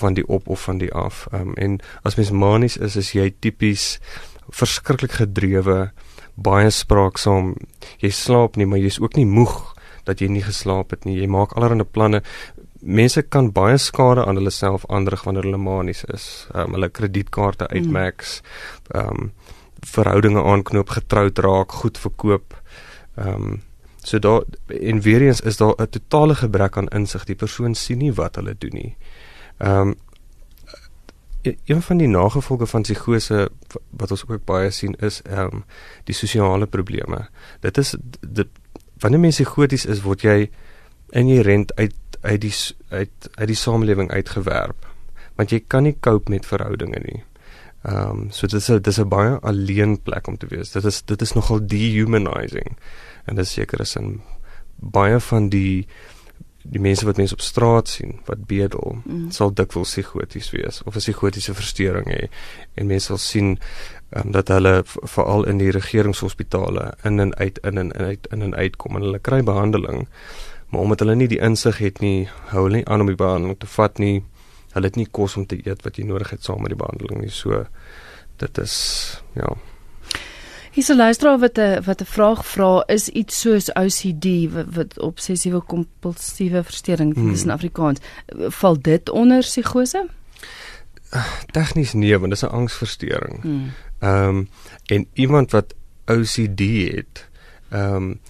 van 0.00 0.14
die 0.14 0.26
op 0.28 0.48
of 0.48 0.62
van 0.62 0.78
die 0.78 0.92
af. 0.92 1.26
Ehm 1.32 1.48
um, 1.48 1.54
en 1.54 1.78
as 2.02 2.16
mens 2.16 2.30
manies 2.30 2.76
is, 2.76 2.96
is 2.96 3.12
jy 3.12 3.34
tipies 3.40 3.98
verskriklik 4.48 5.12
gedrewe 5.12 5.90
baie 6.36 6.70
spraaksaam. 6.70 7.54
Jy 8.02 8.10
slaap 8.12 8.56
nie, 8.56 8.66
maar 8.66 8.78
jy's 8.78 9.00
ook 9.00 9.16
nie 9.16 9.26
moeg 9.26 9.74
dat 10.06 10.22
jy 10.22 10.28
nie 10.30 10.44
geslaap 10.44 10.94
het 10.94 11.04
nie. 11.04 11.18
Jy 11.18 11.28
maak 11.32 11.56
allerlei 11.56 11.84
planne. 11.84 12.22
Mense 12.80 13.22
kan 13.22 13.50
baie 13.52 13.78
skade 13.82 14.24
aan 14.26 14.38
hulle 14.38 14.52
self 14.54 14.84
aanrig 14.92 15.24
wanneer 15.26 15.48
hulle 15.48 15.60
manies 15.60 16.04
is. 16.14 16.46
Um, 16.54 16.76
hulle 16.76 16.92
kredietkaarte 16.92 17.68
hmm. 17.70 17.76
uitmax. 17.76 18.40
Ehm 18.94 19.26
um, 19.26 19.32
verhoudinge 19.86 20.42
aanknoop, 20.42 20.88
getroud 20.96 21.38
raak, 21.44 21.72
goed 21.82 21.98
verkoop. 21.98 22.54
Ehm 23.16 23.50
um, 23.50 23.62
so 24.06 24.18
daar 24.22 24.44
en 24.70 25.00
weer 25.02 25.22
eens 25.26 25.40
is 25.40 25.56
daar 25.56 25.74
'n 25.78 25.88
totale 25.90 26.34
gebrek 26.34 26.76
aan 26.76 26.88
insig. 26.88 27.24
Die 27.24 27.34
persoon 27.34 27.74
sien 27.74 27.98
nie 27.98 28.12
wat 28.12 28.36
hulle 28.36 28.54
doen 28.58 28.74
nie. 28.74 28.96
Ehm 29.58 29.88
um, 29.88 29.94
een 31.64 31.82
van 31.82 31.96
die 31.96 32.08
nagevolge 32.08 32.66
van 32.66 32.82
psigose 32.82 33.48
wat 33.90 34.10
ons 34.10 34.24
ook 34.28 34.44
baie 34.44 34.70
sien 34.70 34.94
is 35.04 35.22
ehm 35.22 35.60
um, 35.60 35.64
die 36.04 36.14
sosiale 36.14 36.66
probleme. 36.66 37.28
Dit 37.60 37.78
is 37.78 37.94
dit 38.20 38.48
wanneer 38.98 39.20
mens 39.20 39.36
psigoties 39.36 39.86
is, 39.86 40.02
word 40.02 40.22
jy 40.22 40.50
inherent 41.10 41.74
uit 41.76 41.94
uit 42.20 42.40
die 42.40 42.54
uit 42.88 43.30
uit 43.34 43.48
die 43.48 43.56
samelewing 43.56 44.10
uitgewerp. 44.10 44.86
Want 45.36 45.50
jy 45.50 45.60
kan 45.66 45.82
nie 45.82 45.96
cope 46.00 46.30
met 46.32 46.46
verhoudinge 46.46 47.00
nie. 47.04 47.22
Ehm 47.86 48.10
um, 48.10 48.30
so 48.30 48.46
dit 48.46 48.60
is 48.60 48.66
dit 48.66 48.86
is 48.86 48.98
'n 48.98 49.08
baie 49.08 49.38
alleen 49.40 50.02
plek 50.02 50.26
om 50.26 50.36
te 50.36 50.46
wees. 50.46 50.70
Dit 50.70 50.84
is 50.84 51.02
dit 51.02 51.22
is 51.22 51.32
nogal 51.32 51.66
dehumanizing. 51.66 52.76
En 53.24 53.34
dit 53.34 53.46
seker 53.46 53.80
is 53.80 53.96
in 53.96 54.20
baie 54.76 55.20
van 55.20 55.48
die 55.48 55.86
die 56.70 56.80
mense 56.80 57.06
wat 57.06 57.16
mense 57.20 57.34
op 57.34 57.40
straat 57.44 57.88
sien 57.88 58.18
wat 58.26 58.46
bedel 58.46 58.98
mm. 59.04 59.30
sal 59.34 59.52
dikwels 59.54 59.92
psigoties 59.92 60.50
wees 60.54 60.82
of 60.84 60.94
'n 60.94 61.04
psigotiese 61.04 61.54
verstoring 61.54 62.06
hê. 62.10 62.28
En 62.74 62.86
mense 62.86 63.06
sal 63.06 63.18
sien 63.18 63.58
um, 64.10 64.30
dat 64.32 64.48
hulle 64.48 64.82
veral 64.84 65.46
in 65.46 65.58
die 65.58 65.70
regeringshospitale 65.70 66.94
in 67.02 67.20
en 67.20 67.34
uit 67.34 67.58
in 67.58 67.78
en 67.78 67.92
uit 67.92 68.26
in 68.30 68.42
en 68.42 68.54
uitkom 68.54 68.96
en 68.96 69.02
hulle 69.02 69.18
kry 69.18 69.42
behandeling. 69.42 70.08
Maar 70.68 70.80
omdat 70.80 70.98
hulle 70.98 71.14
nie 71.14 71.28
die 71.28 71.40
insig 71.40 71.78
het 71.78 72.00
nie 72.00 72.28
hou 72.50 72.64
hulle 72.64 72.76
nie 72.76 72.88
aan 72.88 73.00
om 73.00 73.06
die 73.06 73.16
behandeling 73.16 73.58
te 73.58 73.66
vat 73.66 73.98
nie. 73.98 74.24
Hulle 74.72 74.86
het 74.86 74.96
nie 74.96 75.08
kos 75.10 75.36
om 75.36 75.46
te 75.46 75.60
eet 75.66 75.82
wat 75.82 75.96
jy 75.96 76.04
nodig 76.04 76.30
het 76.30 76.44
saam 76.44 76.60
met 76.60 76.74
die 76.74 76.82
behandeling 76.82 77.20
nie. 77.20 77.30
So 77.30 77.66
dit 78.36 78.58
is 78.58 78.76
ja 79.34 79.56
Hier's 80.76 80.88
'n 80.88 80.96
luisteraar 80.96 81.38
wat 81.38 81.58
'n 81.58 81.82
wat 81.84 82.00
'n 82.00 82.04
vraag 82.04 82.46
vra, 82.46 82.82
is 82.86 83.08
iets 83.08 83.40
soos 83.40 83.72
OCD 83.72 84.26
wat, 84.52 84.66
wat 84.74 84.98
obsessiewe 85.00 85.60
kompulsiewe 85.60 86.62
verstoring 86.64 87.14
hmm. 87.14 87.30
is 87.30 87.42
in 87.42 87.50
Afrikaans. 87.50 88.00
Val 88.58 88.80
dit 88.80 89.08
onder 89.08 89.40
psigose? 89.40 90.06
Tegnies 91.50 91.92
nee, 91.92 92.18
want 92.18 92.30
dit 92.32 92.42
is 92.42 92.48
'n 92.48 92.52
angsversteuring. 92.52 93.40
Hmm. 93.42 93.72
Ehm 93.98 94.28
um, 94.28 94.48
en 94.86 95.06
iemand 95.12 95.50
wat 95.50 95.74
OCD 96.04 96.60
het, 96.94 97.28
ehm 97.68 97.94
um, 97.94 98.20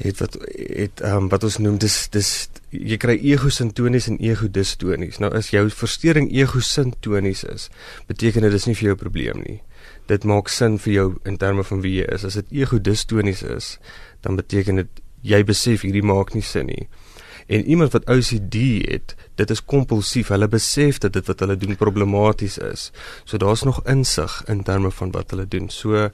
het 0.00 0.18
wat 0.22 0.38
het 0.54 1.02
um, 1.06 1.28
wat 1.30 1.44
ons 1.46 1.60
noem 1.62 1.78
dis 1.78 2.08
dis 2.14 2.30
jy 2.74 2.96
kry 2.98 3.14
ego 3.22 3.50
sintonies 3.54 4.08
en 4.10 4.18
ego 4.18 4.48
distonies. 4.50 5.20
Nou 5.22 5.30
as 5.36 5.52
jou 5.54 5.68
verstoring 5.70 6.32
ego 6.34 6.60
sintonies 6.60 7.44
is, 7.46 7.68
beteken 8.10 8.42
dit 8.46 8.56
dis 8.56 8.66
nie 8.66 8.74
vir 8.74 8.92
jou 8.92 8.98
probleem 9.04 9.44
nie 9.44 9.60
dit 10.06 10.24
maak 10.28 10.50
sin 10.52 10.76
vir 10.78 10.92
jou 10.92 11.06
in 11.28 11.38
terme 11.40 11.64
van 11.64 11.80
wie 11.84 11.98
jy 12.00 12.08
is. 12.12 12.26
As 12.28 12.36
dit 12.40 12.60
ego-distonies 12.62 13.42
is, 13.56 13.74
dan 14.24 14.36
beteken 14.40 14.82
dit 14.82 15.02
jy 15.24 15.40
besef 15.48 15.84
hierdie 15.86 16.04
maak 16.04 16.34
nie 16.36 16.44
sin 16.44 16.68
nie. 16.68 16.84
En 17.46 17.64
iemand 17.64 17.92
wat 17.92 18.08
OCD 18.08 18.56
het, 18.88 19.14
dit 19.34 19.50
is 19.50 19.64
kompulsief. 19.64 20.28
Hulle 20.28 20.48
besef 20.48 20.98
dat 20.98 21.12
dit 21.12 21.26
wat 21.26 21.40
hulle 21.40 21.56
doen 21.56 21.76
problematies 21.76 22.58
is. 22.58 22.90
So 23.24 23.36
daar's 23.36 23.62
nog 23.62 23.82
insig 23.86 24.42
in 24.46 24.62
terme 24.62 24.90
van 24.90 25.10
wat 25.10 25.30
hulle 25.30 25.48
doen. 25.48 25.68
So 25.68 26.08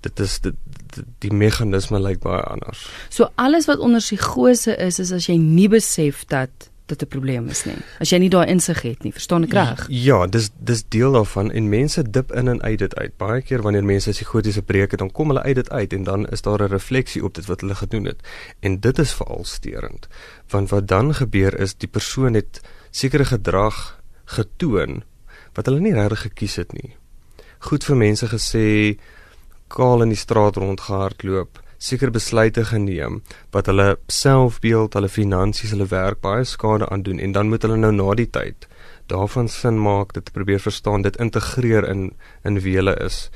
dit 0.00 0.20
is 0.20 0.40
dit, 0.40 0.54
dit 0.94 1.04
die 1.18 1.32
meganisme 1.32 2.00
lyk 2.00 2.22
baie 2.24 2.42
anders. 2.42 2.88
So 3.08 3.28
alles 3.34 3.66
wat 3.66 3.78
onder 3.78 4.00
psigose 4.00 4.76
is, 4.76 4.98
is 4.98 5.12
as 5.12 5.28
jy 5.28 5.36
nie 5.36 5.68
besef 5.68 6.24
dat 6.30 6.69
dit 6.90 7.02
'n 7.02 7.08
probleem 7.08 7.48
is 7.48 7.64
nie. 7.64 7.76
As 8.00 8.10
jy 8.10 8.18
nie 8.18 8.30
daai 8.30 8.46
insig 8.46 8.82
het 8.82 9.02
nie, 9.04 9.12
verstaan 9.12 9.44
ek 9.44 9.52
reg? 9.52 9.86
Ja, 9.88 10.26
dis 10.26 10.50
dis 10.58 10.82
deel 10.88 11.12
daarvan 11.12 11.50
en 11.50 11.68
mense 11.68 12.02
dip 12.02 12.32
in 12.32 12.48
en 12.48 12.62
uit 12.62 12.78
dit 12.78 12.94
uit. 12.96 13.16
Baie 13.16 13.42
keer 13.42 13.62
wanneer 13.62 13.84
mense 13.84 14.10
psigotiese 14.10 14.62
breuke 14.62 14.96
dan 14.96 15.10
kom 15.10 15.28
hulle 15.28 15.42
uit 15.42 15.54
dit 15.54 15.70
uit 15.70 15.92
en 15.92 16.04
dan 16.04 16.26
is 16.28 16.42
daar 16.42 16.62
'n 16.62 16.72
refleksie 16.72 17.24
op 17.24 17.34
dit 17.34 17.46
wat 17.46 17.60
hulle 17.60 17.74
gedoen 17.74 18.04
het. 18.04 18.20
En 18.60 18.80
dit 18.80 18.98
is 18.98 19.12
veral 19.12 19.44
steurend. 19.44 20.08
Want 20.48 20.70
wat 20.70 20.88
dan 20.88 21.14
gebeur 21.14 21.60
is 21.60 21.74
die 21.74 21.88
persoon 21.88 22.34
het 22.34 22.60
sekere 22.90 23.24
gedrag 23.24 24.00
getoon 24.24 25.02
wat 25.54 25.66
hulle 25.66 25.80
nie 25.80 25.94
regtig 25.94 26.20
gekies 26.20 26.56
het 26.56 26.72
nie. 26.72 26.96
Goed 27.58 27.84
vir 27.84 27.96
mense 27.96 28.26
gesê 28.26 28.98
kaal 29.68 30.02
in 30.02 30.08
die 30.08 30.18
straat 30.18 30.56
rondgehardloop 30.56 31.60
seker 31.80 32.12
besluite 32.12 32.64
geneem 32.68 33.22
wat 33.54 33.66
hulle 33.70 33.96
selfbeeld, 34.12 34.94
hulle 34.94 35.08
finansies, 35.08 35.72
hulle 35.72 35.88
werk 35.88 36.20
baie 36.20 36.44
skade 36.44 36.88
aan 36.92 37.02
doen 37.06 37.18
en 37.18 37.32
dan 37.32 37.48
moet 37.48 37.64
hulle 37.64 37.78
nou 37.80 37.92
na 37.96 38.14
die 38.18 38.28
tyd 38.28 38.68
daarvan 39.10 39.48
sin 39.48 39.80
maak, 39.82 40.12
dit 40.14 40.32
probeer 40.32 40.60
verstaan, 40.60 41.02
dit 41.02 41.16
integreer 41.16 41.88
in 41.88 42.12
in 42.44 42.60
wie 42.60 42.76
hulle 42.76 42.94
is. 43.04 43.30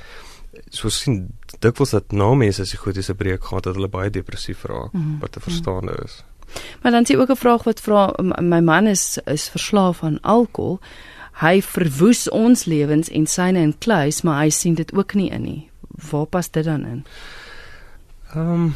So 0.69 0.89
sien 0.89 1.25
dikwels 1.59 1.91
dat 1.91 2.11
na 2.11 2.31
mense 2.33 2.61
as 2.61 2.71
psigotiese 2.71 3.15
breek 3.15 3.43
gehad 3.43 3.67
dat 3.67 3.75
hulle 3.75 3.91
baie 3.91 4.09
depressief 4.09 4.63
raak 4.63 4.93
mm 4.93 5.01
-hmm. 5.01 5.19
wat 5.19 5.31
te 5.31 5.39
verstaan 5.39 5.89
is. 6.05 6.23
Maar 6.81 6.91
dan 6.91 7.05
sien 7.05 7.19
ook 7.19 7.29
'n 7.29 7.35
vraag 7.35 7.63
wat 7.63 7.81
vra 7.81 8.13
my 8.39 8.59
man 8.59 8.87
is 8.87 9.19
is 9.25 9.49
verslaaf 9.49 10.03
aan 10.03 10.21
alkohol. 10.21 10.79
Hy 11.35 11.61
verwoes 11.61 12.29
ons 12.29 12.65
lewens 12.65 13.09
en 13.09 13.27
syne 13.27 13.59
in 13.59 13.77
kluis, 13.77 14.21
maar 14.21 14.41
hy 14.41 14.49
sien 14.49 14.73
dit 14.73 14.93
ook 14.93 15.13
nie 15.13 15.29
in 15.29 15.41
nie. 15.41 15.69
Waar 16.11 16.25
pas 16.25 16.51
dit 16.51 16.63
dan 16.63 16.85
in? 16.85 17.05
Ehm 18.35 18.51
um, 18.51 18.73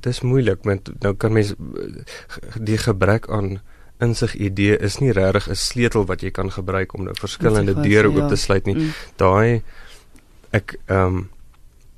dis 0.00 0.20
moeilik 0.20 0.62
want 0.64 0.88
nou 1.02 1.12
kan 1.18 1.32
mens 1.32 1.54
die 2.54 2.78
gebrek 2.78 3.26
aan 3.28 3.58
insig 3.98 4.34
idee 4.34 4.76
is 4.78 4.98
nie 5.02 5.12
regtig 5.12 5.48
'n 5.48 5.54
sleutel 5.54 6.06
wat 6.06 6.22
jy 6.22 6.30
kan 6.30 6.50
gebruik 6.50 6.94
om 6.94 7.04
nou 7.04 7.14
verskillende 7.18 7.74
deure 7.80 8.08
oop 8.08 8.16
ja. 8.16 8.28
te 8.28 8.36
sluit 8.36 8.64
nie. 8.64 8.74
Mm. 8.74 8.92
Daai 9.16 9.62
ek 10.50 10.78
ehm 10.86 11.06
um, 11.06 11.30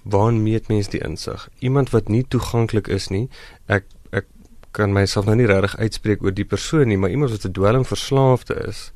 waar 0.02 0.32
meet 0.32 0.68
mens 0.68 0.88
die 0.88 1.04
insig? 1.04 1.48
Iemand 1.58 1.90
wat 1.90 2.08
nie 2.08 2.24
toeganklik 2.28 2.88
is 2.88 3.08
nie. 3.08 3.28
Ek 3.66 3.84
ek 4.10 4.24
kan 4.70 4.92
myself 4.92 5.26
nou 5.26 5.36
nie 5.36 5.46
regtig 5.46 5.76
uitspreek 5.76 6.22
oor 6.22 6.32
die 6.32 6.48
persoon 6.48 6.88
nie, 6.88 6.96
maar 6.96 7.10
iemand 7.10 7.30
wat 7.30 7.44
'n 7.44 7.52
dwelmverslaafde 7.52 8.54
is. 8.68 8.92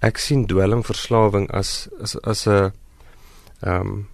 Ek 0.00 0.18
sien 0.18 0.46
dwelmverslawing 0.46 1.50
as 1.50 1.88
as 2.02 2.20
as 2.22 2.46
'n 2.46 2.72
ehm 3.60 3.80
um, 3.80 4.08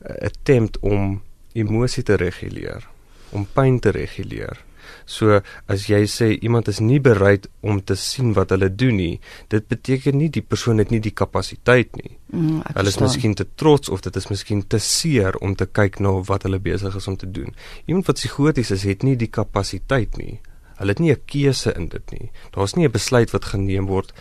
attempt 0.00 0.78
om 0.78 1.22
emosie 1.54 2.02
te 2.02 2.16
reguleer 2.20 2.88
om 3.34 3.46
pyn 3.54 3.80
te 3.82 3.90
reguleer. 3.90 4.60
So 5.08 5.40
as 5.70 5.86
jy 5.88 6.04
sê 6.08 6.30
iemand 6.34 6.68
is 6.72 6.80
nie 6.80 7.00
bereid 7.02 7.48
om 7.64 7.80
te 7.82 7.96
sien 7.98 8.32
wat 8.36 8.52
hulle 8.54 8.70
doen 8.72 8.96
nie, 8.96 9.20
dit 9.52 9.66
beteken 9.68 10.16
nie 10.20 10.30
die 10.32 10.44
persoon 10.44 10.80
het 10.80 10.92
nie 10.92 11.00
die 11.04 11.14
kapasiteit 11.16 11.96
nie. 12.00 12.16
Mm, 12.32 12.62
hulle 12.76 12.92
is 12.92 13.00
miskien 13.02 13.36
te 13.36 13.46
trots 13.60 13.92
of 13.92 14.04
dit 14.04 14.16
is 14.20 14.30
miskien 14.30 14.62
te 14.62 14.80
seer 14.80 15.36
om 15.44 15.56
te 15.58 15.66
kyk 15.66 16.00
na 16.04 16.14
wat 16.28 16.48
hulle 16.48 16.60
besig 16.62 16.96
is 16.96 17.08
om 17.10 17.18
te 17.20 17.30
doen. 17.30 17.52
Iemand 17.84 18.08
wat 18.10 18.20
psigoties 18.20 18.72
is, 18.76 18.86
het 18.88 19.04
nie 19.04 19.16
die 19.20 19.30
kapasiteit 19.30 20.18
nie. 20.20 20.40
Hulle 20.78 20.96
het 20.96 21.00
nie 21.00 21.12
'n 21.12 21.22
keuse 21.26 21.72
in 21.76 21.88
dit 21.88 22.10
nie. 22.10 22.30
Daar's 22.52 22.74
nie 22.76 22.86
'n 22.86 22.92
besluit 22.92 23.30
wat 23.30 23.52
geneem 23.52 23.86
word 23.86 24.12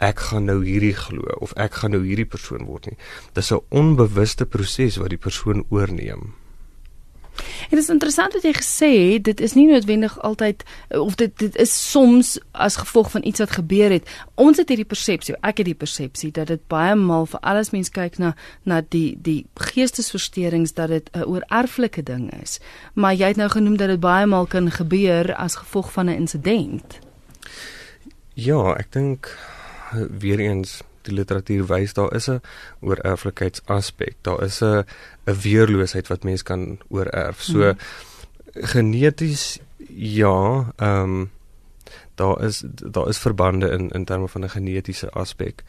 ek 0.00 0.18
gaan 0.18 0.46
nou 0.46 0.64
hierdie 0.64 0.96
glo 0.98 1.22
of 1.40 1.52
ek 1.56 1.74
gaan 1.74 1.92
nou 1.92 2.02
hierdie 2.02 2.26
persoon 2.26 2.66
word 2.66 2.86
nie. 2.86 2.96
Dis 3.34 3.52
'n 3.52 3.60
onbewuste 3.70 4.46
proses 4.46 4.96
wat 4.96 5.10
die 5.10 5.18
persoon 5.18 5.64
oorneem. 5.70 6.34
En 7.36 7.76
dit 7.76 7.78
is 7.78 7.88
interessant 7.88 8.32
wat 8.32 8.44
jy 8.44 8.52
gesê 8.56 8.90
het, 9.12 9.24
dit 9.24 9.40
is 9.40 9.54
nie 9.56 9.66
noodwendig 9.70 10.14
altyd 10.20 10.62
of 10.88 11.14
dit 11.20 11.32
dit 11.38 11.56
is 11.56 11.72
soms 11.90 12.38
as 12.52 12.76
gevolg 12.76 13.10
van 13.10 13.24
iets 13.24 13.40
wat 13.40 13.56
gebeur 13.56 13.90
het. 13.90 14.08
Ons 14.34 14.60
het 14.60 14.68
hierdie 14.68 14.88
persepsie, 14.88 15.36
ek 15.40 15.62
het 15.62 15.70
die 15.70 15.78
persepsie 15.78 16.30
dat 16.30 16.52
dit 16.52 16.62
baie 16.72 16.94
maal 16.98 17.26
vir 17.26 17.40
alles 17.40 17.72
mens 17.72 17.90
kyk 17.90 18.18
na 18.22 18.34
na 18.68 18.82
die 18.88 19.16
die 19.16 19.46
geestesversteurings 19.54 20.74
dat 20.76 20.88
dit 20.88 21.10
'n 21.12 21.26
oererflike 21.26 22.02
ding 22.02 22.30
is. 22.42 22.60
Maar 22.94 23.14
jy 23.14 23.26
het 23.26 23.36
nou 23.36 23.48
genoem 23.48 23.76
dat 23.76 23.88
dit 23.88 24.00
baie 24.00 24.26
maal 24.26 24.46
kan 24.46 24.70
gebeur 24.70 25.34
as 25.34 25.56
gevolg 25.56 25.92
van 25.92 26.06
'n 26.06 26.16
insident. 26.16 26.98
Ja, 28.34 28.74
ek 28.76 28.92
dink 28.92 29.38
weer 30.18 30.40
eens 30.40 30.82
die 31.02 31.14
literatuur 31.14 31.66
wys 31.66 31.92
daar 31.92 32.14
is 32.14 32.28
'n 32.28 32.40
oorerflikheidsaspek. 32.80 34.16
Daar 34.22 34.42
is 34.42 34.60
'n 34.60 34.84
'n 35.26 35.40
weerloosheid 35.42 36.08
wat 36.08 36.24
mens 36.24 36.42
kan 36.42 36.78
oorerf. 36.88 37.42
So 37.42 37.58
hmm. 37.58 37.76
geneties 38.52 39.58
ja, 39.88 40.72
ehm 40.76 41.02
um, 41.02 41.30
daar 42.14 42.44
is 42.44 42.62
daar 42.66 43.08
is 43.08 43.18
verbande 43.18 43.68
in 43.68 43.90
in 43.90 44.04
terme 44.04 44.28
van 44.28 44.44
'n 44.44 44.50
genetiese 44.50 45.10
aspek. 45.10 45.62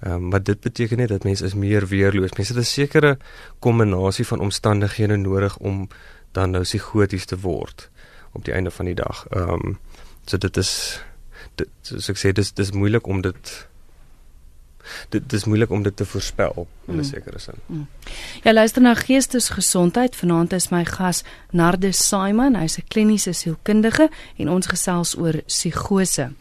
Ehm 0.00 0.12
um, 0.12 0.28
maar 0.28 0.42
dit 0.42 0.60
beteken 0.60 0.96
nie 0.96 1.06
dat 1.06 1.24
mense 1.24 1.44
is 1.44 1.54
meer 1.54 1.86
weerloos. 1.86 2.32
Mense 2.32 2.52
het 2.52 2.62
'n 2.62 2.64
sekere 2.64 3.18
kombinasie 3.58 4.26
van 4.26 4.40
omstandighede 4.40 5.16
nodig 5.16 5.56
om 5.56 5.88
dan 6.32 6.50
nou 6.50 6.62
psigoties 6.62 7.24
te 7.24 7.38
word 7.38 7.90
op 8.32 8.44
die 8.44 8.54
einde 8.54 8.70
van 8.70 8.84
die 8.84 8.94
dag. 8.94 9.26
Ehm 9.30 9.50
um, 9.50 9.78
so 10.24 10.38
dit 10.38 10.56
is 10.56 11.00
dit 11.54 11.68
soos 11.80 12.08
ek 12.08 12.18
sê 12.18 12.32
dis 12.32 12.52
dis 12.52 12.72
moeilik 12.72 13.06
om 13.06 13.20
dit 13.20 13.68
dit 15.08 15.30
dis 15.30 15.44
moeilik 15.44 15.70
om 15.70 15.82
dit 15.82 15.96
te 15.96 16.04
voorspel 16.04 16.66
in 16.86 16.94
'n 16.94 16.96
mm. 16.96 17.04
sekere 17.04 17.38
sin. 17.38 17.54
Mm. 17.66 17.86
Ja, 18.42 18.52
luister 18.52 18.82
na 18.82 18.94
geestesgesondheid. 18.94 20.16
Vanaand 20.16 20.52
is 20.52 20.68
my 20.68 20.84
gas 20.84 21.22
Narde 21.50 21.92
Simon. 21.92 22.56
Hy's 22.56 22.78
'n 22.78 22.84
kliniese 22.88 23.32
sielkundige 23.32 24.10
en 24.36 24.48
ons 24.48 24.66
gesels 24.66 25.16
oor 25.16 25.42
psigose. 25.46 26.32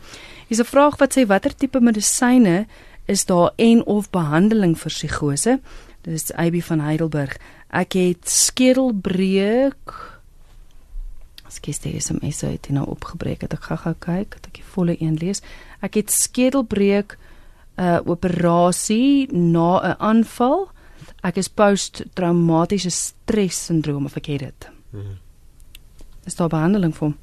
Hier's 0.47 0.61
'n 0.61 0.65
vraag 0.65 0.97
wat 0.97 1.17
sê 1.17 1.25
watter 1.25 1.55
tipe 1.55 1.79
medisyne 1.79 2.67
is 3.05 3.25
daar 3.25 3.51
en 3.55 3.85
of 3.85 4.09
behandeling 4.09 4.77
vir 4.77 4.91
psigose? 4.91 5.59
Dis 6.01 6.33
AB 6.33 6.61
van 6.61 6.79
Heidelberg. 6.79 7.37
Ek 7.69 7.93
het 7.93 8.29
skedelbreuk 8.29 10.11
Skies 11.53 11.79
dit 11.79 11.93
is 11.93 12.09
'n 12.09 12.17
SMS 12.17 12.43
uit 12.43 12.69
nou 12.69 12.87
opgebreek 12.87 13.41
het. 13.41 13.53
Ek 13.53 13.63
gaan 13.63 13.77
gou 13.77 13.95
kyk, 13.99 14.29
dat 14.29 14.45
ek 14.45 14.53
die 14.53 14.71
volle 14.73 14.95
een 15.01 15.15
lees. 15.15 15.41
Ek 15.81 15.93
het 15.93 16.11
skedelbreuk 16.11 17.17
'n 17.75 17.83
uh, 17.83 17.99
operasie 18.05 19.33
na 19.33 19.81
'n 19.81 19.95
aanval. 19.97 20.69
Ek 21.21 21.37
is 21.37 21.47
post-traumatiese 21.47 22.89
stres 22.89 23.65
sindroom 23.65 24.05
of 24.05 24.15
ek 24.15 24.25
het 24.25 24.39
dit. 24.39 24.69
Hmm. 24.89 25.17
Is 26.25 26.35
daar 26.35 26.49
behandeling 26.49 26.95
vir 26.95 27.07
hom? 27.07 27.17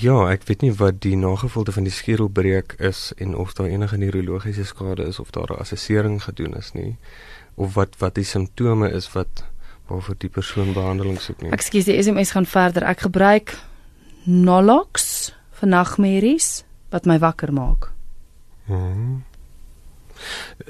Ja, 0.00 0.30
ek 0.30 0.46
weet 0.48 0.62
nie 0.62 0.72
wat 0.72 1.00
die 1.00 1.16
nagevolge 1.16 1.72
van 1.72 1.82
die 1.82 1.92
skedelbreek 1.92 2.74
is 2.78 3.12
en 3.16 3.36
of 3.36 3.52
daar 3.52 3.66
enige 3.66 3.96
neurologiese 3.96 4.64
skade 4.64 5.06
is 5.06 5.18
of 5.18 5.30
daar 5.30 5.50
'n 5.50 5.60
assessering 5.60 6.22
gedoen 6.22 6.56
is 6.56 6.72
nie 6.72 6.96
of 7.54 7.74
wat 7.74 7.96
wat 7.98 8.14
die 8.14 8.24
simptome 8.24 8.90
is 8.90 9.12
wat 9.12 9.44
waarvoor 9.86 10.14
die 10.18 10.30
persoon 10.30 10.72
behandeling 10.72 11.20
soek 11.20 11.42
nie. 11.42 11.50
Ekskuus, 11.50 11.84
die 11.84 12.02
SMS 12.02 12.30
gaan 12.30 12.46
verder. 12.46 12.86
Ek 12.86 13.00
gebruik 13.00 13.56
Nolox 14.24 15.32
vir 15.60 15.68
nagmerries 15.68 16.64
wat 16.90 17.08
my 17.10 17.18
wakker 17.18 17.52
maak. 17.52 17.90
Hmm. 18.70 19.22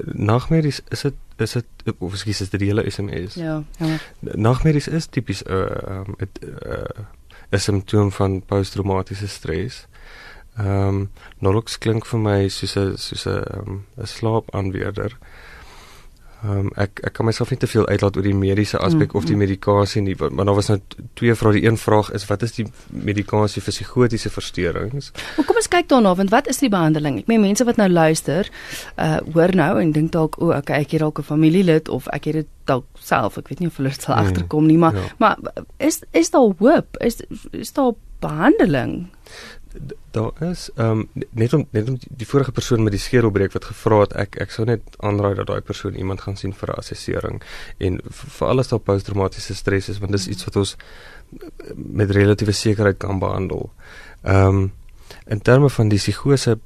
Nagmerries 0.04 0.80
is 0.88 1.00
dit 1.00 1.14
is 1.36 1.52
dit 1.52 1.94
of 1.98 2.16
skielik 2.16 2.40
is 2.40 2.50
dit 2.52 2.60
die 2.60 2.68
hele 2.70 2.90
SMS. 2.90 3.34
Ja, 3.34 3.62
ja. 3.78 3.96
Nagmerries 4.20 4.88
is 4.88 5.06
tipies 5.06 5.42
'n 5.44 5.52
uh, 5.52 6.04
'n 6.06 6.28
uh, 6.46 7.04
'n 7.50 7.58
simptoom 7.58 8.12
van 8.12 8.42
posttraumatiese 8.42 9.28
stres. 9.28 9.86
Ehm 10.56 10.88
um, 10.88 11.10
Nolox 11.38 11.78
klink 11.78 12.06
vir 12.06 12.20
my 12.20 12.48
soos 12.48 12.76
'n 12.76 12.96
soos 12.96 13.26
'n 13.26 13.42
um, 13.56 13.86
'n 13.96 14.06
slaapaanweerder. 14.06 15.16
Ehm 15.20 15.49
um, 16.44 16.70
ek 16.80 17.00
ek 17.06 17.14
kan 17.16 17.26
myself 17.28 17.50
nie 17.52 17.58
te 17.60 17.68
veel 17.70 17.86
uitlaat 17.88 18.16
oor 18.16 18.26
die 18.26 18.36
mediese 18.36 18.78
aspek 18.78 19.12
mm, 19.12 19.18
of 19.18 19.26
die 19.28 19.36
mm. 19.36 19.44
medikasie 19.44 20.02
nie, 20.04 20.16
maar 20.18 20.48
daar 20.48 20.58
was 20.58 20.70
nou 20.72 20.78
twee 21.18 21.34
vrae. 21.34 21.56
Die 21.58 21.64
een 21.66 21.78
vraag 21.80 22.10
is 22.16 22.26
wat 22.30 22.44
is 22.46 22.56
die 22.56 22.66
medikasie 22.88 23.62
vir 23.64 23.74
psigotiese 23.74 24.32
versteurings? 24.32 25.10
Well, 25.36 25.46
kom 25.48 25.60
ons 25.60 25.70
kyk 25.72 25.90
daarna 25.92 26.14
want 26.18 26.34
wat 26.34 26.50
is 26.52 26.62
die 26.62 26.72
behandeling? 26.72 27.20
Ek 27.22 27.30
meen 27.30 27.44
mense 27.44 27.66
wat 27.68 27.80
nou 27.80 27.88
luister, 27.92 28.50
uh 28.96 29.18
hoor 29.34 29.54
nou 29.56 29.72
en 29.80 29.92
dink 29.92 30.12
dalk 30.16 30.38
o, 30.40 30.50
oh, 30.50 30.56
okay, 30.56 30.82
ek 30.84 30.96
het 30.96 31.04
dalk 31.04 31.20
'n 31.20 31.28
familielid 31.28 31.88
of 31.88 32.08
ek 32.14 32.30
het 32.30 32.42
dit 32.42 32.50
dalk 32.66 32.86
self, 32.98 33.38
ek 33.38 33.48
weet 33.48 33.60
nie 33.60 33.68
of 33.68 33.76
hulle 33.76 33.92
sal 33.92 34.14
mm, 34.14 34.20
agterkom 34.26 34.66
nie, 34.66 34.78
maar 34.78 34.94
ja. 34.94 35.08
maar 35.18 35.36
is 35.78 36.02
is 36.12 36.30
daar 36.30 36.54
hoop? 36.58 36.96
Is 37.00 37.22
is 37.52 37.72
daar 37.72 37.92
behandeling? 38.20 39.08
Daar 40.10 40.50
is 40.50 40.70
ehm 40.74 40.90
um, 40.90 41.24
net 41.30 41.52
om 41.52 41.66
net 41.70 41.88
om 41.88 41.98
die 42.08 42.26
vorige 42.26 42.52
persoon 42.52 42.82
met 42.82 42.92
die 42.92 43.00
skedelbreek 43.00 43.52
wat 43.52 43.64
gevra 43.64 44.00
het 44.00 44.12
ek 44.24 44.40
ek 44.44 44.50
sou 44.50 44.66
net 44.66 44.82
aanraai 44.98 45.34
dat 45.34 45.46
daai 45.46 45.60
persoon 45.60 45.94
iemand 45.94 46.20
gaan 46.20 46.36
sien 46.36 46.52
vir 46.52 46.72
'n 46.72 46.78
assessering 46.78 47.42
en 47.78 48.00
vir 48.10 48.48
alles 48.48 48.68
daar 48.68 48.78
posttraumatiese 48.78 49.54
stres 49.54 49.88
is 49.88 49.98
want 49.98 50.12
dis 50.12 50.28
iets 50.28 50.44
wat 50.44 50.56
ons 50.56 50.76
met 51.74 52.10
relatiewe 52.10 52.52
sekerheid 52.52 52.98
kan 52.98 53.18
behandel. 53.18 53.70
Ehm 54.22 54.46
um, 54.46 54.72
in 55.26 55.40
terme 55.40 55.70
van 55.70 55.88
die 55.88 55.98
psigose 55.98 56.58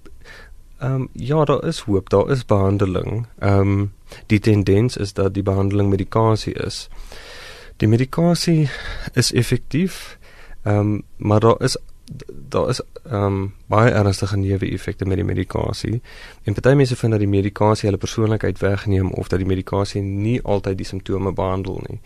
ehm 0.78 0.94
um, 0.94 1.08
ja 1.12 1.44
daar 1.44 1.64
is 1.64 1.78
hoop 1.78 2.10
daar 2.10 2.30
is 2.30 2.44
behandeling. 2.44 3.26
Ehm 3.38 3.60
um, 3.60 3.92
die 4.26 4.40
tendens 4.40 4.96
is 4.96 5.12
dat 5.12 5.34
die 5.34 5.42
behandeling 5.42 5.90
medikasie 5.90 6.54
is. 6.54 6.88
Die 7.76 7.88
medikasie 7.88 8.70
is 9.12 9.32
effektief. 9.32 10.18
Ehm 10.62 10.78
um, 10.78 11.02
maar 11.16 11.40
daar 11.40 11.62
is 11.62 11.76
daar 12.48 12.68
is 12.68 12.80
ehm 13.04 13.24
um, 13.24 13.54
baie 13.66 13.90
ernstige 13.90 14.36
neeweffekte 14.36 15.04
met 15.04 15.16
die 15.16 15.24
medikasie. 15.24 16.02
En 16.42 16.52
party 16.52 16.74
mense 16.74 16.96
vind 16.96 17.12
dat 17.12 17.20
die 17.20 17.28
medikasie 17.28 17.88
hulle 17.88 18.00
persoonlikheid 18.00 18.58
wegneem 18.58 19.10
of 19.10 19.28
dat 19.28 19.38
die 19.38 19.48
medikasie 19.48 20.02
nie 20.02 20.42
altyd 20.42 20.78
die 20.78 20.86
simptome 20.86 21.32
behandel 21.32 21.80
nie. 21.88 22.00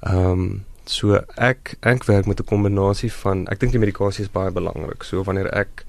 Ehm 0.00 0.30
um, 0.30 0.64
so 0.84 1.20
ek 1.36 1.76
ek 1.80 2.04
werk 2.04 2.26
met 2.26 2.40
'n 2.40 2.44
kombinasie 2.44 3.12
van 3.12 3.46
ek 3.46 3.60
dink 3.60 3.72
die 3.72 3.80
medikasie 3.80 4.24
is 4.24 4.30
baie 4.30 4.50
belangrik. 4.50 5.02
So 5.04 5.22
wanneer 5.22 5.54
ek 5.54 5.84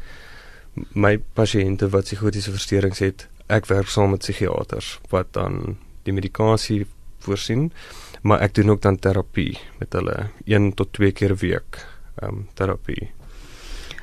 my 0.94 1.18
pasiënte 1.34 1.90
wat 1.90 2.04
psigotiese 2.04 2.52
versteurings 2.52 3.00
het, 3.00 3.28
ek 3.48 3.66
werk 3.66 3.88
saam 3.88 4.10
met 4.10 4.20
psigiaters 4.20 5.00
wat 5.10 5.34
dan 5.34 5.78
die 6.04 6.14
medikasie 6.14 6.86
voorsien, 7.20 7.72
maar 8.22 8.40
ek 8.40 8.54
doen 8.54 8.70
ook 8.70 8.82
dan 8.82 9.00
terapie 9.00 9.58
met 9.80 9.94
hulle 9.94 10.30
1 10.46 10.74
tot 10.74 10.94
2 10.94 11.12
keer 11.12 11.32
'n 11.32 11.42
week 11.42 11.86
ehm 12.22 12.30
um, 12.30 12.48
terapie. 12.54 13.12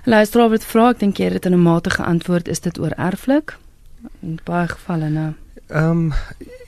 Luister 0.08 0.40
Robert 0.40 0.64
vra 0.64 0.86
ek 0.94 1.02
dink 1.02 1.18
jy 1.20 1.26
het 1.34 1.44
'n 1.44 1.60
matige 1.60 2.02
antwoord 2.02 2.48
is 2.48 2.60
dit 2.60 2.78
oor 2.78 2.94
erflik? 2.96 3.56
In 4.22 4.38
baie 4.44 4.68
gevalle 4.68 5.08
nou. 5.08 5.32
Ehm 5.68 5.90
um, 5.90 6.12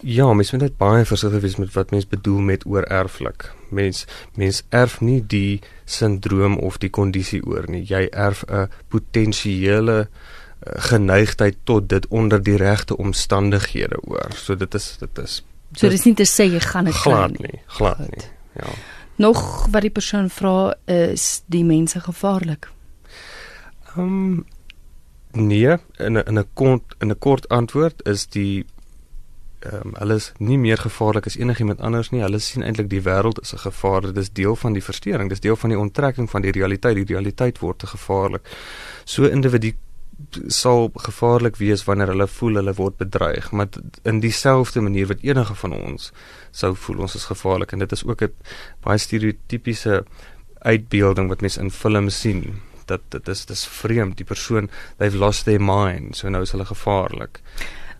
ja, 0.02 0.32
mens 0.32 0.50
moet 0.52 0.60
net 0.60 0.76
baie 0.76 1.04
versigtig 1.04 1.40
wees 1.40 1.56
met 1.56 1.72
wat 1.72 1.90
mens 1.90 2.08
bedoel 2.08 2.40
met 2.40 2.66
oorerflik. 2.66 3.52
Mens 3.70 4.04
mens 4.34 4.62
erf 4.68 5.00
nie 5.00 5.24
die 5.26 5.60
sindroom 5.84 6.58
of 6.58 6.78
die 6.78 6.90
kondisie 6.90 7.40
oor 7.46 7.64
nie. 7.68 7.84
Jy 7.84 8.08
erf 8.10 8.44
'n 8.44 8.68
potensiële 8.88 10.08
eh, 10.08 10.82
geneigtheid 10.82 11.56
tot 11.64 11.88
dit 11.88 12.06
onder 12.08 12.42
die 12.42 12.56
regte 12.56 12.96
omstandighede 12.96 14.00
oor. 14.04 14.28
So 14.34 14.56
dit 14.56 14.74
is 14.74 14.96
dit 14.98 15.18
is 15.18 15.44
So 15.72 15.88
dis 15.88 16.04
nie 16.04 16.14
te 16.14 16.26
sê 16.26 16.44
jy 16.52 16.60
gaan 16.60 16.84
dit 16.84 16.94
glad 16.94 17.38
nie, 17.38 17.60
glad 17.66 17.98
nie. 17.98 18.26
Ja. 18.52 18.66
Nog 19.16 19.66
wat 19.70 19.80
die 19.80 19.90
persoon 19.90 20.30
vra 20.30 20.74
is 20.84 21.42
die 21.46 21.64
mense 21.64 22.00
gevaarlik. 22.00 22.68
Ehm 23.96 24.00
um, 24.00 24.44
nee, 25.32 25.76
in 25.96 26.12
'n 26.12 26.26
in 26.26 26.38
'n 26.38 26.48
kort 26.54 26.94
in 26.98 27.10
'n 27.10 27.18
kort 27.18 27.48
antwoord 27.48 28.02
is 28.08 28.26
die 28.26 28.64
ehm 29.58 29.86
um, 29.86 29.94
hulle 29.94 30.14
is 30.14 30.32
nie 30.38 30.58
meer 30.58 30.76
gevaarlik 30.76 31.26
as 31.26 31.36
enigiemand 31.36 31.80
anders 31.80 32.10
nie. 32.10 32.22
Hulle 32.22 32.38
sien 32.38 32.62
eintlik 32.62 32.88
die 32.90 33.02
wêreld 33.02 33.40
as 33.40 33.52
'n 33.52 33.58
gevaar. 33.58 34.00
Dit 34.00 34.16
is 34.16 34.32
deel 34.32 34.56
van 34.56 34.72
die 34.72 34.82
verstoring. 34.82 35.28
Dit 35.28 35.38
is 35.38 35.40
deel 35.40 35.56
van 35.56 35.68
die 35.68 35.78
onttrekking 35.78 36.30
van 36.30 36.42
die 36.42 36.50
realiteit. 36.50 36.94
Die 36.94 37.14
realiteit 37.14 37.58
word 37.58 37.78
te 37.78 37.86
gevaarlik. 37.86 38.48
So 39.04 39.24
individu 39.24 39.72
sal 40.46 40.90
gevaarlik 40.94 41.56
wees 41.56 41.84
wanneer 41.84 42.06
hulle 42.06 42.26
voel 42.28 42.54
hulle 42.54 42.74
word 42.74 42.96
bedreig, 42.96 43.50
maar 43.50 43.68
in 44.02 44.20
dieselfde 44.20 44.80
manier 44.80 45.06
wat 45.06 45.20
enige 45.20 45.54
van 45.54 45.72
ons 45.72 46.12
sou 46.50 46.74
voel 46.76 46.98
ons 46.98 47.14
is 47.14 47.24
gevaarlik 47.24 47.72
en 47.72 47.78
dit 47.78 47.92
is 47.92 48.04
ook 48.04 48.22
'n 48.22 48.34
baie 48.80 48.98
stereotypiese 48.98 50.04
uitbeelding 50.58 51.28
wat 51.28 51.40
mense 51.40 51.60
in 51.60 51.70
films 51.70 52.20
sien 52.20 52.60
dat 52.90 53.04
dit 53.14 53.28
is 53.34 53.46
dis 53.50 53.66
vreemd 53.80 54.18
die 54.20 54.28
persoon 54.28 54.70
they've 54.98 55.18
lost 55.18 55.46
their 55.48 55.62
mind 55.62 56.18
so 56.18 56.28
nou 56.28 56.42
is 56.46 56.54
hulle 56.56 56.68
gevaarlik 56.68 57.42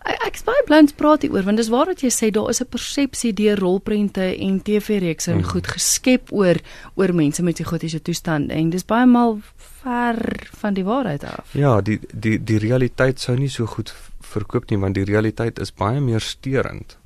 Ek 0.01 0.23
ek 0.25 0.37
baie 0.47 0.61
bly 0.65 0.79
praat 0.97 1.21
hieroor 1.25 1.45
want 1.45 1.61
dis 1.61 1.69
waar 1.69 1.89
wat 1.91 2.01
jy 2.01 2.09
sê 2.09 2.31
daar 2.33 2.49
is 2.49 2.61
'n 2.61 2.69
persepsie 2.73 3.33
deur 3.37 3.59
rolprente 3.59 4.23
en 4.33 4.61
TV-reekse 4.61 5.31
en 5.31 5.43
mm. 5.43 5.51
goed 5.53 5.67
geskep 5.67 6.31
oor 6.31 6.57
oor 6.95 7.13
mense 7.13 7.43
met 7.43 7.53
psigotiese 7.55 8.01
toestande 8.01 8.53
en 8.53 8.69
dis 8.69 8.85
baie 8.85 9.05
maal 9.05 9.39
ver 9.83 10.49
van 10.61 10.73
die 10.73 10.83
waarheid 10.83 11.23
af. 11.23 11.53
Ja, 11.53 11.81
die 11.81 11.99
die 12.13 12.43
die 12.43 12.57
realiteit 12.57 13.19
sou 13.19 13.37
nie 13.37 13.49
so 13.49 13.65
goed 13.65 13.93
verkoop 14.21 14.69
nie 14.69 14.79
want 14.79 14.95
die 14.95 15.05
realiteit 15.05 15.59
is 15.59 15.71
baie 15.71 15.99
meer 15.99 16.21
steurend. 16.21 16.97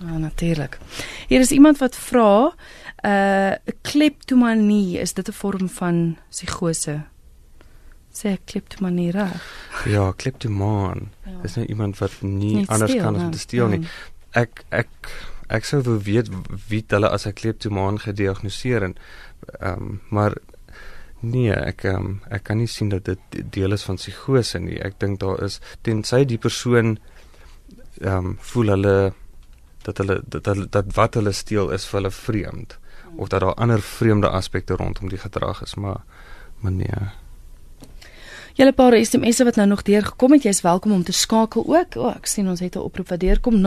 Ja, 0.00 0.18
natuurlik. 0.18 0.78
Hier 1.28 1.40
is 1.40 1.50
iemand 1.50 1.78
wat 1.78 1.96
vra, 1.96 2.54
uh 3.06 3.54
kleptomanie, 3.82 4.98
is 4.98 5.12
dit 5.14 5.28
'n 5.28 5.32
vorm 5.32 5.68
van 5.68 6.16
psigose? 6.30 7.02
Sê 8.16 8.38
kleptomanie 8.44 9.10
reg? 9.10 9.42
Ja, 9.84 10.12
kleptomaan. 10.16 11.10
Ja. 11.24 11.40
Dis 11.42 11.54
nou 11.54 11.66
iemand 11.66 11.98
wat 11.98 12.12
nie 12.20 12.54
Niet 12.54 12.68
anders 12.68 12.90
steel, 12.90 13.02
kan 13.02 13.16
as 13.16 13.22
om 13.22 13.30
te 13.30 13.38
steel 13.38 13.68
nie. 13.68 13.80
Ja. 13.80 13.88
Ek 14.30 14.64
ek 14.68 14.88
ek 15.48 15.64
sou 15.64 15.82
wou 15.82 15.98
weet 16.02 16.30
wie 16.68 16.84
hulle 16.88 17.08
as 17.08 17.26
'n 17.26 17.32
kleptomaan 17.32 17.98
gediagnoseer 17.98 18.82
en 18.82 18.96
ehm 19.60 19.82
um, 19.82 20.00
maar 20.08 20.36
nee, 21.20 21.52
ek 21.52 21.84
um, 21.84 22.20
ek 22.30 22.42
kan 22.42 22.56
nie 22.56 22.66
sien 22.66 22.88
dat 22.88 23.04
dit 23.04 23.52
deel 23.52 23.72
is 23.72 23.82
van 23.82 23.96
psigose 23.96 24.58
nie. 24.58 24.80
Ek 24.80 24.98
dink 24.98 25.20
daar 25.20 25.42
is 25.42 25.60
tensy 25.82 26.24
die 26.24 26.38
persoon 26.38 26.98
ehm 28.00 28.16
um, 28.16 28.36
voel 28.40 28.66
hulle 28.66 29.12
dat 29.82 29.98
hulle 29.98 30.22
dat, 30.26 30.44
dat 30.44 30.72
dat 30.72 30.94
wat 30.94 31.14
hulle 31.14 31.32
steel 31.32 31.70
is 31.70 31.86
vir 31.86 32.00
hulle 32.00 32.10
vreemd 32.10 32.78
of 33.16 33.28
dat 33.28 33.40
daar 33.40 33.54
ander 33.54 33.80
vreemde 33.80 34.28
aspekte 34.28 34.74
rondom 34.74 35.08
die 35.08 35.18
gedrag 35.18 35.62
is, 35.62 35.74
maar 35.74 36.00
maar 36.60 36.72
nee. 36.72 37.08
Julle 38.56 38.72
paar 38.72 38.96
SMS'e 38.96 39.44
wat 39.44 39.56
nou 39.56 39.68
nog 39.68 39.82
deurgekom 39.82 40.32
het, 40.32 40.42
jy's 40.42 40.62
welkom 40.64 40.92
om 40.92 41.02
te 41.04 41.12
skakel 41.12 41.64
ook. 41.66 41.96
O, 41.96 42.00
oh, 42.08 42.16
ek 42.16 42.26
sien 42.26 42.48
ons 42.48 42.60
het 42.60 42.74
'n 42.74 42.86
oproep 42.88 43.08
wat 43.08 43.20
deurkom 43.20 43.60
0891104553. 43.60 43.66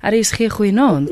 Er 0.00 0.12
is 0.12 0.32
geen 0.32 0.50
goeie 0.50 0.72
naam. 0.72 1.08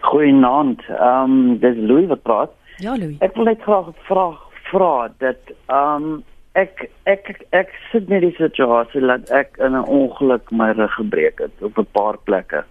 Goeienaand. 0.00 0.80
Ehm 0.88 1.30
um, 1.30 1.58
dis 1.58 1.76
Louis 1.76 2.06
wat 2.06 2.22
praat. 2.22 2.50
Ja, 2.76 2.96
Louis. 2.96 3.16
Ek 3.18 3.34
wil 3.34 3.44
net 3.44 3.62
graag 3.62 3.86
vra 4.08 4.38
vra 4.70 5.12
dat 5.18 5.38
ehm 5.66 6.02
um, 6.02 6.24
ek 6.52 6.90
ek 7.04 7.28
ek, 7.28 7.40
ek 7.50 7.68
sit 7.92 8.08
net 8.08 8.20
die 8.24 8.34
situasie 8.38 9.00
dat 9.00 9.30
ek 9.30 9.56
in 9.58 9.76
'n 9.76 9.86
ongeluk 9.86 10.50
my 10.50 10.70
rug 10.70 10.94
gebreek 10.94 11.38
het 11.38 11.62
op 11.62 11.78
'n 11.78 11.86
paar 11.92 12.18
plekke. 12.18 12.64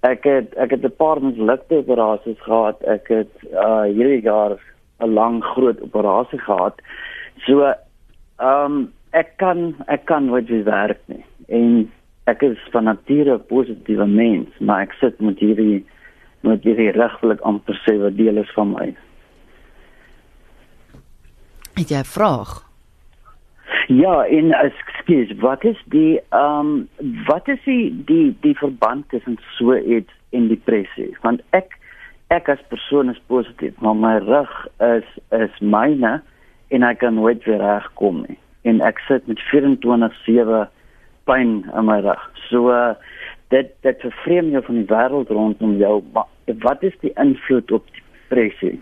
Ek 0.00 0.24
het 0.24 0.54
ek 0.54 0.70
het 0.70 0.84
'n 0.84 0.96
paar 0.96 1.22
mislukte 1.22 1.76
operasies 1.76 2.40
gehad. 2.40 2.82
Ek 2.82 3.08
het 3.08 3.32
uh 3.52 3.82
hierdie 3.82 4.22
jaar 4.22 4.56
'n 5.00 5.12
lang 5.12 5.44
groot 5.44 5.80
operasie 5.82 6.38
gehad. 6.38 6.80
So 7.46 7.62
ehm 7.62 8.64
um, 8.64 8.92
ek 9.10 9.36
kan 9.36 9.74
ek 9.86 10.04
kan 10.04 10.24
nooit 10.24 10.48
weer 10.48 10.64
werk 10.64 11.00
nie. 11.06 11.24
En 11.48 11.92
ek 12.24 12.42
is 12.42 12.58
van 12.70 12.84
nature 12.84 13.34
'n 13.34 13.46
positiewe 13.46 14.06
mens, 14.06 14.48
maar 14.58 14.80
ek 14.80 14.92
sit 14.92 15.20
met 15.20 15.38
hierdie 15.38 15.86
met 16.40 16.62
hierdie 16.62 16.90
regtelik 16.90 17.40
amper 17.40 17.80
sê 17.86 17.98
wat 17.98 18.16
deel 18.16 18.36
is 18.36 18.52
van 18.54 18.70
my. 18.70 18.94
Het 21.74 21.88
jy 21.88 21.98
'n 21.98 22.04
vraag? 22.04 22.67
Ja, 23.88 24.26
en 24.26 24.52
ekskuus, 24.52 25.30
wat 25.40 25.64
is 25.64 25.78
die 25.88 26.20
ehm 26.28 26.72
um, 26.72 26.88
wat 27.24 27.48
is 27.48 27.62
die 27.64 28.02
die 28.04 28.36
die 28.40 28.56
verband 28.56 29.08
tussen 29.08 29.38
so 29.56 29.76
iets 29.76 30.12
en 30.30 30.48
depressie? 30.48 31.16
Want 31.22 31.40
ek 31.56 31.72
ek 32.28 32.50
as 32.52 32.60
persoon 32.68 33.08
is 33.08 33.22
positief, 33.32 33.72
maar 33.80 33.96
my 33.96 34.18
rug 34.26 34.52
is 34.90 35.08
is 35.32 35.56
myne 35.64 36.20
en 36.68 36.84
ek 36.90 37.00
kan 37.00 37.16
nooit 37.16 37.40
weer 37.48 37.64
regkom 37.64 38.20
nie. 38.28 38.36
En 38.68 38.84
ek 38.84 39.00
sit 39.08 39.26
met 39.26 39.40
24/7 39.48 40.68
pyn 41.24 41.56
in 41.72 41.84
my 41.88 42.00
rug. 42.04 42.30
So 42.50 42.68
uh, 42.68 42.92
dit 43.48 43.72
dit 43.88 44.00
vervreem 44.04 44.52
jou 44.52 44.66
van 44.68 44.82
die 44.82 44.88
wêreld 44.92 45.32
rondom 45.32 45.78
jou. 45.80 46.02
Wat 46.60 46.82
is 46.84 47.00
die 47.00 47.16
invloed 47.16 47.72
op 47.72 47.88
depressie 47.96 48.76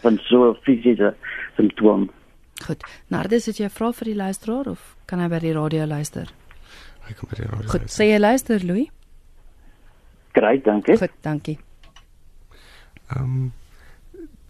van 0.00 0.16
so 0.32 0.54
fisiese 0.64 1.12
simptome? 1.60 2.08
Goed. 2.64 2.84
Nardus, 3.08 3.46
het 3.46 3.58
jy 3.58 3.64
'n 3.64 3.70
vraag 3.70 3.96
vir 3.96 4.04
die 4.04 4.16
luisteraar 4.16 4.66
of 4.66 4.96
kan 5.04 5.18
hy 5.20 5.28
by 5.28 5.38
die 5.38 5.52
radio 5.52 5.86
luister? 5.86 6.32
Hy 7.00 7.12
kan 7.12 7.28
by 7.28 7.36
die 7.36 7.48
radio. 7.48 7.68
Goed, 7.68 7.90
sê 7.90 8.04
jy 8.10 8.18
luister, 8.18 8.64
Louis? 8.64 8.90
Great, 10.32 10.64
dankie. 10.64 10.96
Goed, 10.96 11.12
dankie. 11.20 11.58
Ehm 13.08 13.22
um, 13.22 13.52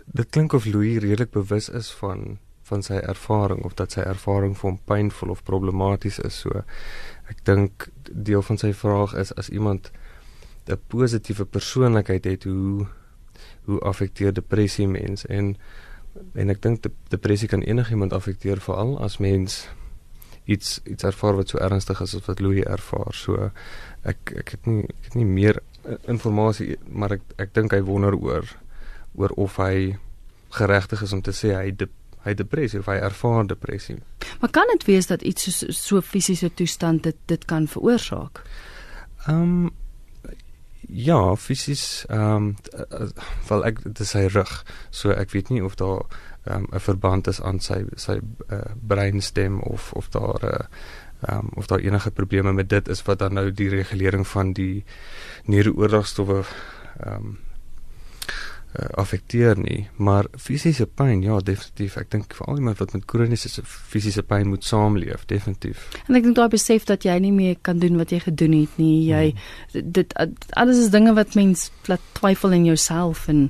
dit 0.06 0.30
klink 0.30 0.52
of 0.52 0.64
Louis 0.64 0.98
redelik 0.98 1.30
bewus 1.30 1.68
is 1.68 1.90
van 1.90 2.38
van 2.66 2.82
sy 2.82 2.94
ervaring 2.94 3.62
of 3.64 3.74
dat 3.74 3.92
sy 3.92 4.00
ervaring 4.00 4.56
vir 4.58 4.70
hom 4.70 4.78
pynvol 4.84 5.30
of 5.30 5.44
problematies 5.46 6.18
is. 6.18 6.40
So 6.42 6.64
ek 7.30 7.44
dink 7.44 7.88
deel 8.10 8.42
van 8.42 8.58
sy 8.58 8.72
vraag 8.74 9.14
is 9.14 9.32
as 9.36 9.48
iemand 9.48 9.92
'n 10.66 10.78
positiewe 10.88 11.44
persoonlikheid 11.44 12.24
het, 12.24 12.44
hoe 12.44 12.86
hoe 13.66 13.80
affekteer 13.80 14.32
depressie 14.32 14.88
mense 14.88 15.28
en 15.28 15.56
en 16.34 16.50
ek 16.50 16.62
dink 16.62 16.86
depressie 17.12 17.48
kan 17.48 17.62
enigiemand 17.62 18.12
affekteer 18.12 18.60
veral 18.60 18.96
as 19.04 19.18
mens 19.18 19.66
iets 20.46 20.80
iets 20.84 21.04
ervaar 21.04 21.36
wat 21.40 21.50
so 21.50 21.58
ernstig 21.58 22.00
is 22.00 22.14
as 22.14 22.26
wat 22.26 22.40
Louis 22.40 22.64
ervaar. 22.64 23.14
So 23.14 23.50
ek 24.06 24.32
ek 24.42 24.54
het 24.54 24.66
nie 24.70 24.84
ek 24.86 25.10
het 25.10 25.18
nie 25.18 25.26
meer 25.26 25.60
inligting 26.06 26.76
maar 26.88 27.18
ek 27.18 27.22
ek 27.38 27.54
dink 27.54 27.74
hy 27.74 27.82
wonder 27.82 28.14
oor 28.14 28.46
oor 29.16 29.32
of 29.36 29.56
hy 29.56 29.96
geregtig 30.56 31.02
is 31.02 31.12
om 31.12 31.22
te 31.22 31.32
sê 31.34 31.54
hy 31.56 31.70
de, 31.70 31.88
hy 32.24 32.34
depressie 32.34 32.80
of 32.80 32.86
hy 32.90 32.98
ervaar 33.02 33.46
depressie. 33.46 33.98
Maar 34.40 34.52
kan 34.54 34.70
dit 34.74 34.86
wees 34.86 35.08
dat 35.10 35.22
iets 35.22 35.50
so 35.50 35.72
so 35.72 36.00
fisiese 36.00 36.50
toestand 36.54 37.02
dit 37.02 37.18
dit 37.26 37.44
kan 37.44 37.66
veroorsaak? 37.66 38.42
Ehm 39.26 39.42
um, 39.42 39.74
ja, 40.88 41.36
fisies 41.36 42.04
ehm 42.08 42.34
um, 42.34 42.56
wel 43.48 43.64
ek 43.66 43.82
dit 43.82 44.00
is 44.00 44.10
sy 44.10 44.26
rug. 44.26 44.52
So 44.90 45.10
ek 45.10 45.30
weet 45.34 45.50
nie 45.50 45.62
of 45.64 45.74
daar 45.74 46.04
ehm 46.46 46.64
um, 46.64 46.68
'n 46.72 46.80
verband 46.80 47.26
is 47.26 47.40
aan 47.42 47.60
sy 47.60 47.84
sy 47.96 48.20
uh, 48.50 48.60
breinstem 48.80 49.60
of 49.60 49.92
of 49.92 50.08
daar 50.08 50.44
uh, 50.44 50.66
um, 51.30 51.48
of 51.54 51.66
daar 51.66 51.78
enige 51.78 52.10
probleme 52.10 52.52
met 52.52 52.68
dit 52.68 52.88
is 52.88 53.02
wat 53.02 53.18
dan 53.18 53.34
nou 53.34 53.52
die 53.52 53.68
regulering 53.68 54.26
van 54.26 54.52
die 54.52 54.84
neuroordragstowwe 55.44 56.44
ehm 57.00 57.14
um, 57.14 57.38
uh, 58.76 58.88
affekteer 59.00 59.58
nie, 59.58 59.88
maar 59.96 60.26
fisiese 60.36 60.86
pyn 60.86 61.22
ja, 61.22 61.38
definitief. 61.40 61.96
Ek 61.96 62.10
dink 62.12 62.34
veral 62.36 62.60
iemand 62.60 62.80
wat 62.82 62.92
met 62.92 63.04
kroniese 63.08 63.62
fisiese 63.64 64.22
pyn 64.22 64.48
moet 64.52 64.64
saamleef, 64.64 65.26
definitief. 65.30 65.86
En 66.06 66.18
ek 66.18 66.26
dink 66.28 66.36
daai 66.36 66.50
besef 66.52 66.86
dat 66.88 67.06
jy 67.06 67.16
nie 67.22 67.32
meer 67.32 67.56
kan 67.62 67.80
doen 67.82 67.96
wat 68.00 68.12
jy 68.14 68.20
gedoen 68.26 68.58
het 68.60 68.80
nie. 68.80 69.06
Jy 69.08 69.32
hmm. 69.32 69.92
dit 69.96 70.16
alles 70.52 70.82
is 70.84 70.92
dinge 70.94 71.14
wat 71.16 71.34
mens 71.38 71.70
laat 71.90 72.04
twyfel 72.18 72.56
in 72.56 72.68
jouself 72.68 73.28
en 73.32 73.48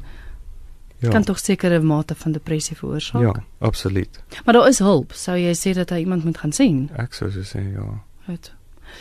ja. 0.98 1.10
kan 1.10 1.24
tog 1.24 1.38
sekere 1.38 1.80
mate 1.80 2.14
van 2.14 2.32
depressie 2.32 2.76
veroorsaak. 2.76 3.22
Ja, 3.22 3.44
absoluut. 3.58 4.20
Maar 4.44 4.54
daar 4.54 4.68
is 4.68 4.78
hulp. 4.78 5.12
Sou 5.12 5.36
jy 5.38 5.54
sê 5.58 5.74
dat 5.76 5.90
hy 5.90 6.04
iemand 6.04 6.24
moet 6.24 6.38
gaan 6.38 6.52
sien? 6.52 6.86
Ek 6.96 7.16
sou 7.16 7.30
so 7.30 7.44
sê 7.46 7.62
ja. 7.72 7.88
Goed. 8.26 8.52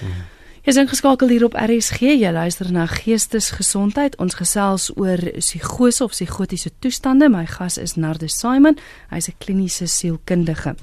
Mm. 0.02 0.24
Jy's 0.66 0.80
ingeskakel 0.82 1.30
hier 1.30 1.44
op 1.46 1.54
RSG. 1.54 2.16
Jy 2.18 2.30
luister 2.34 2.72
na 2.74 2.88
Geestesgesondheid. 2.90 4.16
Ons 4.18 4.34
gesels 4.34 4.88
oor 4.98 5.22
psigose 5.38 6.02
of 6.02 6.16
psigotiese 6.16 6.72
toestande. 6.82 7.28
My 7.30 7.44
gas 7.46 7.76
is 7.78 7.94
Nardus 8.02 8.34
Simon. 8.40 8.74
Hy's 9.12 9.28
'n 9.30 9.38
kliniese 9.38 9.86
sielkundige. 9.86 10.74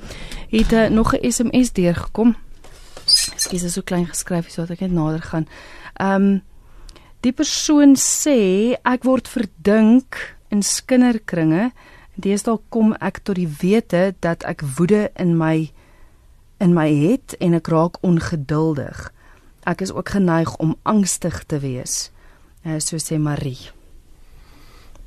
Het 0.51 0.73
uh, 0.73 0.87
nog 0.87 1.14
'n 1.14 1.33
SMS 1.33 1.73
deurgekom. 1.73 2.37
Ekskuus, 3.35 3.62
is 3.62 3.73
so 3.73 3.83
klein 3.83 4.07
geskryf 4.07 4.51
sodat 4.51 4.71
ek 4.71 4.81
net 4.81 4.92
nader 4.92 5.23
gaan. 5.23 5.49
Ehm 5.99 6.14
um, 6.14 6.42
die 7.21 7.33
persoon 7.33 7.97
sê 7.97 8.79
ek 8.85 9.03
word 9.03 9.29
verdink 9.29 10.38
in 10.49 10.62
kinderkringe. 10.87 11.73
Deesdae 12.14 12.59
kom 12.68 12.95
ek 13.01 13.18
tot 13.25 13.35
die 13.35 13.51
wete 13.61 14.14
dat 14.21 14.45
ek 14.45 14.62
woede 14.79 15.11
in 15.16 15.37
my 15.37 15.73
in 16.61 16.73
my 16.73 16.87
het 16.87 17.35
en 17.40 17.55
ek 17.55 17.66
raak 17.66 17.99
ongeduldig 18.03 19.11
ek 19.64 19.81
is 19.81 19.92
ook 19.92 20.09
geneig 20.09 20.57
om 20.57 20.77
angstig 20.83 21.44
te 21.44 21.59
wees. 21.59 22.11
Uh, 22.66 22.79
so 22.79 22.96
sê 22.96 23.18
Marie. 23.18 23.70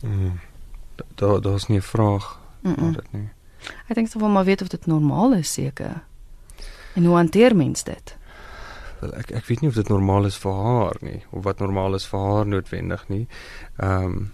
Mm. 0.01 0.39
Daar 1.15 1.41
daar's 1.41 1.67
nie 1.67 1.77
'n 1.77 1.81
vraag 1.81 2.39
mm 2.61 2.73
-mm. 2.73 2.93
dit 2.93 3.11
nie. 3.11 3.29
Ek 3.87 3.95
dink 3.95 4.07
sou 4.07 4.23
wel 4.23 4.33
maar 4.33 4.45
weet 4.45 4.61
of 4.61 4.67
dit 4.67 4.85
normaal 4.85 5.33
is 5.33 5.53
seker. 5.53 6.03
En 6.93 7.05
hoe 7.05 7.15
hanteer 7.15 7.55
mens 7.55 7.83
dit? 7.83 8.15
Wel 8.99 9.13
ek 9.13 9.31
ek 9.31 9.45
weet 9.45 9.61
nie 9.61 9.69
of 9.69 9.75
dit 9.75 9.87
normaal 9.87 10.25
is 10.25 10.37
vir 10.37 10.53
haar 10.53 10.97
nie 11.01 11.23
of 11.29 11.43
wat 11.43 11.59
normaal 11.59 11.95
is 11.95 12.07
vir 12.07 12.19
haar 12.19 12.47
noodwendig 12.47 13.07
nie. 13.07 13.27
Ehm 13.77 14.03
um, 14.03 14.31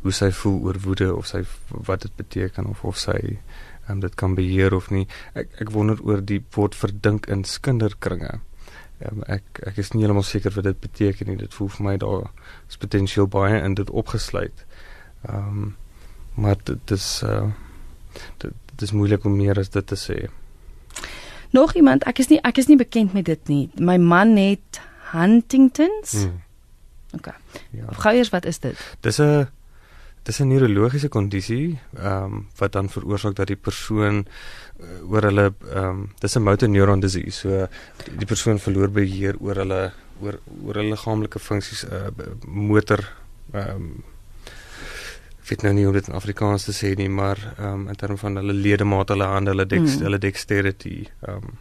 hoe 0.00 0.12
sy 0.12 0.30
voel 0.32 0.62
oor 0.64 0.78
woede 0.80 1.14
of 1.16 1.26
sy 1.26 1.42
wat 1.68 2.02
dit 2.02 2.16
beteken 2.16 2.66
of 2.66 2.84
of 2.84 2.96
sy 2.98 3.18
ehm 3.20 3.90
um, 3.90 4.00
dit 4.00 4.14
kan 4.14 4.34
beheer 4.34 4.74
of 4.74 4.90
nie. 4.90 5.06
Ek 5.34 5.48
ek 5.60 5.70
wonder 5.70 6.00
oor 6.02 6.24
die 6.24 6.44
woord 6.50 6.74
verdink 6.74 7.26
in 7.26 7.44
kinderkringe. 7.60 8.40
Um, 9.00 9.22
ek 9.32 9.62
ek 9.64 9.78
is 9.80 9.92
nie 9.94 10.02
heeltemal 10.02 10.26
seker 10.28 10.52
wat 10.52 10.66
dit 10.68 10.80
beteken 10.80 11.30
nie. 11.30 11.38
Dit 11.40 11.54
voel 11.56 11.70
vir 11.76 11.86
my 11.86 11.96
daar 12.00 12.26
is 12.68 12.76
potensieel 12.80 13.28
baie 13.32 13.60
in 13.62 13.74
dit 13.78 13.90
opgesluit. 13.90 14.66
Ehm 15.28 15.46
um, 15.48 15.76
maar 16.40 16.56
dit 16.64 16.90
is 16.90 17.22
uh 17.26 17.48
dit, 18.38 18.52
dit 18.72 18.82
is 18.82 18.92
moeilik 18.92 19.24
om 19.24 19.36
meer 19.36 19.58
as 19.58 19.72
dit 19.72 19.86
te 19.86 19.96
sê. 19.98 20.18
Nog 21.50 21.74
iemand, 21.74 22.04
ek 22.04 22.22
is 22.22 22.28
nie 22.30 22.38
ek 22.46 22.60
is 22.62 22.68
nie 22.68 22.78
bekend 22.78 23.12
met 23.16 23.24
dit 23.24 23.48
nie. 23.48 23.64
My 23.74 23.96
man 23.96 24.36
het 24.36 24.80
Huntingtons. 25.10 26.12
Hmm. 26.12 26.42
OK. 27.18 27.32
Ja. 27.74 27.90
Gou 28.04 28.14
eers 28.14 28.30
wat 28.30 28.46
is 28.46 28.58
dit? 28.62 28.78
Dis 29.00 29.18
'n 29.18 29.48
dis 30.22 30.40
'n 30.40 30.48
neurologiese 30.48 31.08
kondisie 31.08 31.78
ehm 31.96 32.24
um, 32.24 32.46
wat 32.58 32.72
dan 32.72 32.88
veroorsaak 32.88 33.34
dat 33.36 33.46
die 33.46 33.56
persoon 33.56 34.26
uh, 34.26 35.10
oor 35.10 35.22
hulle 35.22 35.46
ehm 35.72 35.88
um, 35.88 36.10
dis 36.20 36.36
'n 36.36 36.42
motor 36.42 36.68
neuron 36.68 37.00
disease. 37.00 37.38
So 37.38 37.68
die, 38.18 38.26
persoon 38.26 38.58
verloor 38.58 38.90
beheer 38.90 39.36
oor 39.40 39.56
hulle 39.56 39.92
oor 40.20 40.38
oor 40.64 40.74
hulle 40.74 40.90
liggaamlike 40.90 41.38
funksies 41.38 41.84
uh, 41.84 42.08
motor 42.46 43.04
ehm 43.52 43.76
um, 43.76 44.04
weet 45.48 45.62
nou 45.62 45.72
nie 45.74 45.84
hoe 45.84 45.92
dit 45.92 46.08
in 46.08 46.14
Afrikaans 46.14 46.64
te 46.64 46.72
sê 46.72 46.94
nie, 46.96 47.08
maar 47.08 47.38
ehm 47.58 47.72
um, 47.72 47.88
in 47.88 47.96
terme 47.96 48.16
van 48.16 48.36
hulle 48.36 48.52
ledemate, 48.52 49.12
hulle 49.12 49.24
hande, 49.24 49.50
hulle 49.50 49.66
dex, 49.66 49.96
mm. 49.96 50.02
hulle 50.02 50.18
dexterity 50.18 51.08
ehm 51.26 51.50
um, 51.50 51.58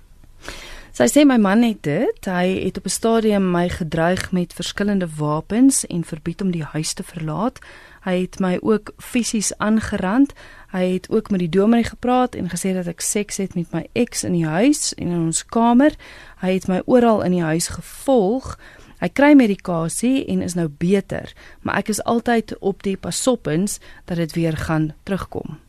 Sy 0.99 1.05
sê 1.07 1.21
my 1.23 1.37
man 1.39 1.61
het 1.63 1.83
dit, 1.85 2.25
hy 2.27 2.47
het 2.65 2.77
op 2.77 2.85
'n 2.85 2.91
stadium 2.91 3.51
my 3.51 3.69
gedreig 3.69 4.31
met 4.31 4.53
verskillende 4.53 5.07
wapens 5.15 5.85
en 5.87 6.03
verbied 6.03 6.41
om 6.41 6.51
die 6.51 6.63
huis 6.63 6.93
te 6.93 7.03
verlaat. 7.03 7.59
Hy 8.05 8.15
het 8.21 8.39
my 8.39 8.57
ook 8.61 8.93
fisies 8.97 9.51
aangerand. 9.57 10.33
Hy 10.71 10.85
het 10.93 11.09
ook 11.09 11.29
met 11.29 11.39
die 11.39 11.49
dominee 11.49 11.83
gepraat 11.83 12.35
en 12.35 12.49
gesê 12.49 12.73
dat 12.73 12.87
ek 12.87 13.01
seks 13.01 13.37
het 13.37 13.55
met 13.55 13.71
my 13.73 13.87
ex 13.93 14.23
in 14.23 14.37
die 14.37 14.45
huis 14.45 14.93
en 14.95 15.07
in 15.07 15.25
ons 15.29 15.45
kamer. 15.45 15.95
Hy 16.43 16.53
het 16.59 16.67
my 16.67 16.81
oral 16.85 17.23
in 17.25 17.37
die 17.37 17.45
huis 17.45 17.71
gevolg. 17.73 18.55
Hy 18.99 19.07
kry 19.15 19.31
medikasie 19.33 20.25
en 20.27 20.41
is 20.43 20.57
nou 20.59 20.67
beter, 20.67 21.31
maar 21.63 21.79
ek 21.79 21.93
is 21.93 22.01
altyd 22.03 22.51
op 22.59 22.83
die 22.83 22.97
pasoppens 22.99 23.79
dat 24.05 24.19
dit 24.19 24.35
weer 24.35 24.57
gaan 24.59 24.91
terugkom. 25.07 25.59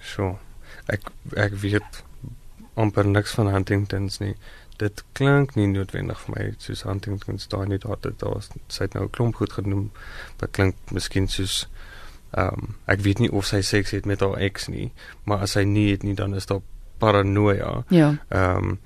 So, 0.00 0.38
ek 0.88 1.12
ek 1.36 1.58
weet 1.60 2.00
amper 2.80 3.04
niks 3.04 3.36
van 3.36 3.52
Huntington's 3.52 4.18
nie 4.22 4.32
dit 4.78 5.04
klink 5.12 5.54
nie 5.56 5.66
noodwendig 5.66 6.20
vir 6.20 6.34
my 6.36 6.54
soos 6.58 6.82
Huntington's 6.82 7.48
daai 7.48 7.66
net 7.68 7.82
daar 7.82 8.00
dit 8.00 8.18
daar 8.18 8.42
sy 8.68 8.82
het 8.84 8.94
nou 8.94 9.04
'n 9.04 9.10
klomp 9.10 9.34
goed 9.34 9.52
genoem 9.52 9.90
wat 10.40 10.50
klink 10.50 10.74
miskien 10.90 11.28
soos 11.28 11.68
ehm 12.32 12.48
um, 12.48 12.74
ek 12.86 13.00
weet 13.00 13.18
nie 13.18 13.32
of 13.32 13.46
sy 13.46 13.60
seks 13.60 13.90
het 13.90 14.06
met 14.06 14.20
haar 14.20 14.38
ex 14.40 14.68
nie 14.68 14.92
maar 15.24 15.38
as 15.38 15.52
sy 15.52 15.64
nie 15.64 15.90
het 15.90 16.02
nie 16.02 16.14
dan 16.14 16.34
is 16.34 16.46
daar 16.46 16.62
paranoia. 17.02 17.84
Ja. 17.88 18.16
Ehm 18.28 18.56
um, 18.56 18.78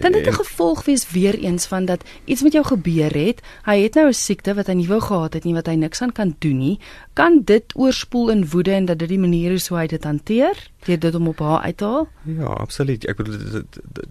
Dan 0.00 0.12
dit 0.12 0.26
'n 0.26 0.32
gevolg 0.32 0.84
wees 0.84 1.10
weer 1.10 1.38
eens 1.38 1.66
van 1.66 1.84
dat 1.84 2.04
iets 2.24 2.42
met 2.42 2.52
jou 2.52 2.64
gebeur 2.64 3.10
het. 3.10 3.40
Hy 3.64 3.82
het 3.82 3.94
nou 3.94 4.06
'n 4.08 4.12
siekte 4.12 4.54
wat 4.54 4.66
hy 4.66 4.72
nie 4.72 4.88
wou 4.88 5.00
gehad 5.00 5.32
het 5.32 5.44
nie 5.44 5.54
wat 5.54 5.66
hy 5.66 5.74
niks 5.74 6.02
aan 6.02 6.12
kan 6.12 6.36
doen 6.38 6.58
nie. 6.58 6.78
Kan 7.12 7.42
dit 7.44 7.64
oorspoel 7.74 8.30
in 8.30 8.48
woede 8.48 8.72
en 8.72 8.84
dat 8.84 8.98
dit 8.98 9.08
die 9.08 9.18
manier 9.18 9.52
is 9.52 9.68
hoe 9.68 9.78
hy 9.78 9.86
dit 9.86 10.04
hanteer? 10.04 10.70
Deur 10.84 10.98
dit 10.98 11.14
om 11.14 11.28
op 11.28 11.38
haar 11.38 11.60
uit 11.60 11.76
te 11.76 11.84
haal? 11.84 12.08
Ja, 12.22 12.44
absoluut. 12.44 13.06
Ek 13.06 13.16
bedoel 13.16 13.62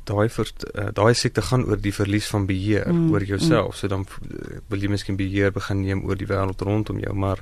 daai 0.03 0.29
eh, 0.29 0.87
daai 0.93 1.13
siekte 1.13 1.41
gaan 1.41 1.65
oor 1.65 1.81
die 1.81 1.93
verlies 1.93 2.27
van 2.27 2.45
beheer 2.45 2.93
mm, 2.93 3.11
oor 3.11 3.23
jouself. 3.23 3.67
Mm. 3.67 3.73
So 3.73 3.87
dan 3.87 4.05
wil 4.67 4.79
jy 4.79 4.87
miskien 4.87 5.15
beheer 5.15 5.51
begin 5.51 5.81
neem 5.81 6.05
oor 6.05 6.15
die 6.15 6.27
wêreld 6.27 6.61
rondom 6.61 6.99
jou, 6.99 7.13
maar 7.13 7.37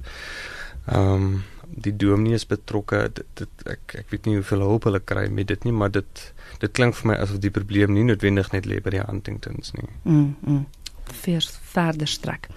ehm 0.86 1.14
um, 1.14 1.44
die 1.76 1.96
dominee 1.96 2.34
is 2.34 2.48
betrokke. 2.48 3.10
Dit, 3.14 3.26
dit 3.40 3.50
ek 3.70 3.96
ek 4.00 4.10
weet 4.14 4.26
nie 4.30 4.38
hoeveel 4.40 4.62
hulp 4.66 4.84
hulle 4.88 5.02
kry 5.04 5.28
met 5.32 5.48
dit 5.52 5.64
nie, 5.68 5.76
maar 5.76 5.92
dit 5.92 6.34
dit 6.62 6.72
klink 6.72 6.96
vir 7.00 7.08
my 7.12 7.18
asof 7.20 7.40
die 7.44 7.54
probleem 7.54 7.94
nie 7.94 8.08
noodwendig 8.08 8.52
net 8.54 8.66
lê 8.70 8.76
by 8.84 8.92
die 8.96 9.04
Huntingtons 9.04 9.68
nie. 9.78 9.90
Mm. 10.04 10.36
mm. 10.42 10.66
Verder 11.06 12.10
strek. 12.10 12.50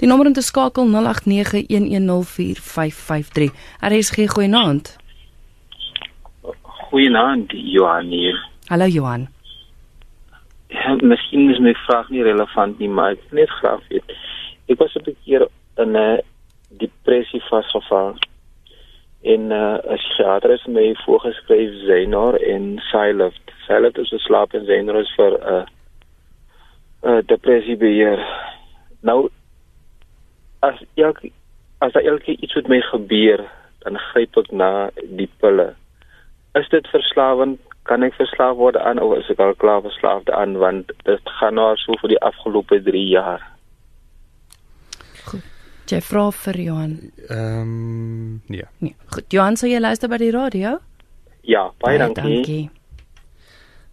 Die 0.00 0.08
nommer 0.08 0.26
om 0.30 0.32
te 0.32 0.42
skakel 0.42 0.88
0891104553. 0.88 3.52
RSG 3.90 4.16
goeienaand. 4.32 4.84
Goeienaand 6.88 7.48
Johan 7.52 8.08
hier. 8.08 8.36
Hallo 8.70 8.86
Johan. 8.88 9.28
Ja, 10.70 10.96
miskien 11.02 11.50
is 11.50 11.60
my 11.60 11.74
vraag 11.84 12.08
nie 12.08 12.22
relevant 12.24 12.78
nie, 12.78 12.88
maar 12.88 13.10
ek 13.18 13.24
net 13.36 13.50
graag 13.60 13.82
weet. 13.90 14.08
Ek 14.70 14.78
was 14.78 14.96
'n 14.96 15.16
keer 15.24 15.42
in 15.76 15.96
'n 15.96 16.22
depressie 16.78 17.42
vasgevang 17.50 18.16
en 19.22 19.50
uh, 19.52 19.78
as 19.92 20.00
psigiater 20.00 20.50
is 20.50 20.66
my 20.66 20.94
voorgeskryf 21.04 21.74
Zenar 21.84 22.34
en 22.40 22.78
Sylift. 22.90 23.52
Sylift 23.66 23.98
is 23.98 24.12
'n 24.12 24.18
slaap 24.18 24.54
en 24.54 24.64
Zenar 24.64 24.96
is 25.00 25.12
vir 25.16 25.32
'n 25.38 25.52
uh, 25.54 25.64
uh, 27.02 27.22
depressie 27.26 27.76
beheer. 27.76 28.24
Nou 29.02 29.28
as 30.60 30.80
ek 30.94 31.30
as 31.78 31.92
daar 31.92 32.02
elke 32.02 32.36
iets 32.36 32.54
met 32.54 32.68
my 32.68 32.80
gebeur, 32.80 33.44
dan 33.78 33.98
gryp 33.98 34.36
ek 34.36 34.50
na 34.52 34.90
die 35.02 35.30
pille. 35.40 35.74
Is 36.54 36.68
dit 36.68 36.86
verslawend? 36.88 37.60
Kan 37.82 38.02
ek 38.02 38.14
verslaaf 38.14 38.56
word 38.56 38.76
aan 38.76 38.98
of 38.98 39.16
is 39.18 39.30
ek 39.30 39.40
al 39.40 39.54
klaar 39.54 39.82
verslaaf 39.82 40.28
aan 40.28 40.56
want 40.56 40.92
dit 41.04 41.20
gaan 41.24 41.54
nou 41.54 41.76
so 41.76 41.96
vir 42.00 42.08
die 42.08 42.20
afgelope 42.20 42.82
3 42.82 43.06
jaar 43.06 43.40
jy 45.90 46.00
vra 46.00 46.30
vir 46.30 46.60
Johan? 46.60 46.98
Ehm 47.28 47.60
um, 47.60 48.42
nee. 48.46 48.66
Nee. 48.78 48.96
Goed, 49.14 49.32
Johan, 49.32 49.56
sou 49.56 49.70
jy 49.70 49.80
luister 49.80 50.08
by 50.08 50.18
die 50.18 50.30
radio? 50.30 50.78
Ja, 51.42 51.70
baie, 51.78 51.98
dankie. 51.98 52.22
dankie. 52.22 52.70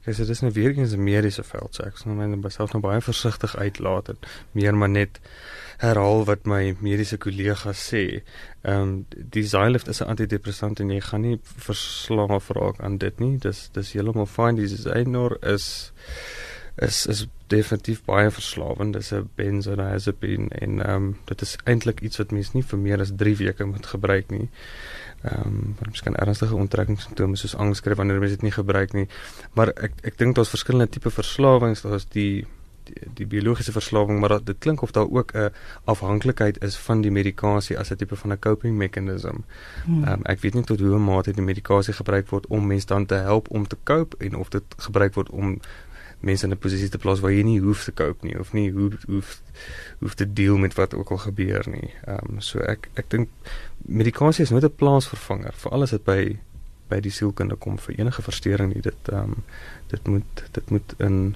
Dis 0.08 0.22
dit 0.22 0.30
is 0.30 0.40
nou 0.40 0.52
weer 0.56 0.72
eens 0.72 0.94
'n 0.96 1.04
mediese 1.04 1.44
veld, 1.44 1.76
so 1.76 1.84
ek 1.84 1.98
sal 1.98 2.14
my 2.14 2.26
net 2.26 2.40
myself 2.44 2.72
nou 2.72 2.82
baie 2.82 3.02
versigtig 3.02 3.56
uitlaat 3.58 4.10
en 4.10 4.18
meer 4.52 4.76
maar 4.76 4.90
net 4.90 5.20
herhaal 5.78 6.24
wat 6.26 6.46
my 6.46 6.76
mediese 6.80 7.18
kollega 7.18 7.74
sê. 7.74 8.24
Ehm 8.62 8.82
um, 8.82 9.06
die 9.10 9.44
Xylift 9.44 9.88
is 9.88 10.02
'n 10.02 10.08
antidepressant 10.08 10.80
en 10.80 10.90
jy 10.90 11.02
gaan 11.02 11.22
nie 11.22 11.40
verslaaf 11.44 12.50
raak 12.50 12.80
aan 12.80 12.98
dit 12.98 13.20
nie. 13.20 13.38
Dis 13.38 13.70
dis 13.74 13.92
heeltemal 13.94 14.26
fyn. 14.26 14.56
Die 14.56 14.68
Xynor 14.68 15.38
is 15.44 15.92
is 16.78 17.06
is 17.06 17.28
definitief 17.48 18.04
baie 18.06 18.32
verslawend. 18.32 18.94
Dis 18.94 19.12
'n 19.14 19.30
benzodiazepine 19.36 20.48
en 20.50 20.86
ehm 20.86 20.96
um, 20.96 21.18
dit 21.26 21.42
is 21.42 21.58
eintlik 21.64 22.00
iets 22.00 22.18
wat 22.18 22.32
mens 22.32 22.54
nie 22.54 22.64
vir 22.64 22.80
meer 22.80 23.00
as 23.00 23.12
3 23.16 23.36
weke 23.36 23.66
moet 23.66 23.86
gebruik 23.86 24.30
nie. 24.30 24.50
Ehm 25.22 25.42
um, 25.46 25.76
want 25.80 25.86
mens 25.86 26.02
kan 26.02 26.16
ernstige 26.16 26.56
onttrekkingssimptome 26.56 27.36
soos 27.36 27.56
angs 27.56 27.82
kry 27.82 27.96
wanneer 27.96 28.20
mens 28.20 28.32
dit 28.32 28.42
nie 28.42 28.52
gebruik 28.52 28.94
nie. 28.94 29.08
Maar 29.54 29.68
ek 29.68 29.94
ek 30.02 30.18
dink 30.18 30.36
daar's 30.36 30.50
verskillende 30.50 30.90
tipe 30.90 31.10
verslawings. 31.10 31.82
Daar's 31.82 32.08
die 32.10 32.46
die, 32.88 33.10
die 33.14 33.28
biologiese 33.28 33.72
verslawing, 33.72 34.20
maar 34.20 34.30
dat, 34.30 34.46
dit 34.46 34.58
klink 34.60 34.82
of 34.82 34.92
daar 34.92 35.10
ook 35.10 35.32
'n 35.34 35.50
afhanklikheid 35.84 36.64
is 36.64 36.78
van 36.78 37.02
die 37.02 37.12
medikasie 37.12 37.80
as 37.80 37.92
'n 37.92 37.96
tipe 37.96 38.16
van 38.16 38.32
'n 38.32 38.40
coping 38.40 38.78
mechanism. 38.78 39.36
Hmm. 39.86 40.04
Ehm 40.04 40.14
um, 40.14 40.22
ek 40.24 40.40
weet 40.40 40.54
nie 40.54 40.64
tot 40.64 40.80
hoe 40.80 41.00
mate 41.00 41.32
die 41.32 41.44
medikasie 41.44 41.94
gebruik 41.94 42.30
word 42.30 42.48
om 42.48 42.68
mense 42.68 42.86
dan 42.86 43.06
te 43.06 43.16
help 43.16 43.50
om 43.50 43.68
te 43.68 43.78
cope 43.84 44.18
en 44.18 44.36
of 44.36 44.50
dit 44.50 44.64
gebruik 44.78 45.14
word 45.14 45.30
om 45.30 45.60
mense 46.20 46.46
in 46.46 46.52
'n 46.52 46.58
posisie 46.58 46.90
te 46.90 46.98
plaas 46.98 47.20
waar 47.20 47.32
jy 47.32 47.44
nie 47.44 47.60
hoef 47.60 47.84
te 47.84 47.94
cope 47.94 48.26
nie 48.26 48.40
of 48.40 48.54
nie 48.54 48.72
hoef 48.72 49.06
hoef 49.06 49.42
hoef 50.00 50.14
te 50.14 50.34
deel 50.34 50.58
met 50.58 50.74
wat 50.74 50.94
ook 50.94 51.12
al 51.12 51.18
gebeur 51.18 51.70
nie. 51.70 51.94
Ehm 52.06 52.36
um, 52.36 52.42
so 52.42 52.60
ek 52.60 52.90
ek 52.96 53.10
dink 53.10 53.30
medikasie 53.86 54.44
is 54.44 54.50
nooit 54.50 54.64
'n 54.64 54.76
plaasvervanger 54.76 55.54
vir 55.54 55.72
alles 55.72 55.92
wat 55.92 56.04
by 56.04 56.38
by 56.90 57.00
die 57.00 57.12
sielkunde 57.12 57.56
kom 57.56 57.78
vir 57.78 58.00
enige 58.00 58.22
verstoring 58.22 58.74
nie. 58.74 58.82
Dit 58.82 59.10
ehm 59.12 59.20
um, 59.24 59.44
dit 59.88 60.08
moet 60.08 60.44
dit 60.52 60.70
moet 60.70 60.94
in 60.98 61.36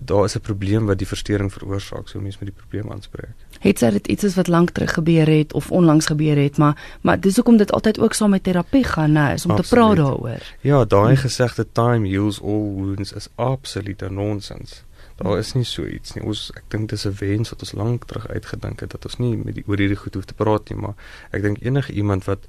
daar 0.00 0.24
is 0.24 0.36
'n 0.36 0.40
probleem 0.40 0.86
wat 0.86 0.98
die 0.98 1.06
verstoring 1.06 1.52
veroorsaak, 1.52 2.08
so 2.08 2.20
mense 2.20 2.38
moet 2.40 2.52
die 2.54 2.62
probleem 2.62 2.92
aanspreek. 2.92 3.34
Het 3.60 3.78
sy 3.78 3.90
dit 3.90 4.06
iets 4.06 4.34
wat 4.34 4.48
lank 4.48 4.70
terug 4.70 4.92
gebeur 4.92 5.26
het 5.26 5.52
of 5.52 5.70
onlangs 5.70 6.06
gebeur 6.06 6.36
het, 6.36 6.56
maar 6.56 6.98
maar 7.00 7.20
dis 7.20 7.36
hoekom 7.36 7.56
dit 7.56 7.72
altyd 7.72 7.98
ook 7.98 8.12
saam 8.12 8.30
met 8.30 8.42
terapie 8.42 8.84
gaan, 8.84 9.12
nou, 9.12 9.32
is 9.32 9.44
om 9.44 9.50
Absoluut. 9.50 9.68
te 9.68 9.74
praat 9.74 9.96
daaroor. 9.96 10.42
Ja, 10.60 10.84
daai 10.84 11.16
gesegde 11.16 11.66
time 11.72 12.08
heals 12.08 12.40
all 12.42 12.72
wounds 12.74 13.12
is 13.12 13.28
absolute 13.34 14.10
nonsens. 14.10 14.84
Daar 15.16 15.38
is 15.38 15.52
nie 15.52 15.64
so 15.64 15.86
iets 15.86 16.14
nie. 16.14 16.24
Ons 16.24 16.50
ek 16.54 16.64
dink 16.68 16.88
dis 16.88 17.06
'n 17.06 17.14
wens 17.18 17.50
wat 17.50 17.60
ons 17.60 17.72
lank 17.72 18.04
terug 18.04 18.28
uitgedink 18.28 18.80
het 18.80 18.90
dat 18.90 19.04
ons 19.04 19.18
nie 19.18 19.36
met 19.36 19.54
die 19.54 19.64
oor 19.66 19.78
hierdie 19.78 19.96
goed 19.96 20.14
hoef 20.14 20.24
te 20.24 20.34
praat 20.34 20.70
nie, 20.70 20.78
maar 20.78 20.94
ek 21.30 21.42
dink 21.42 21.62
enige 21.62 21.92
iemand 21.92 22.24
wat 22.24 22.46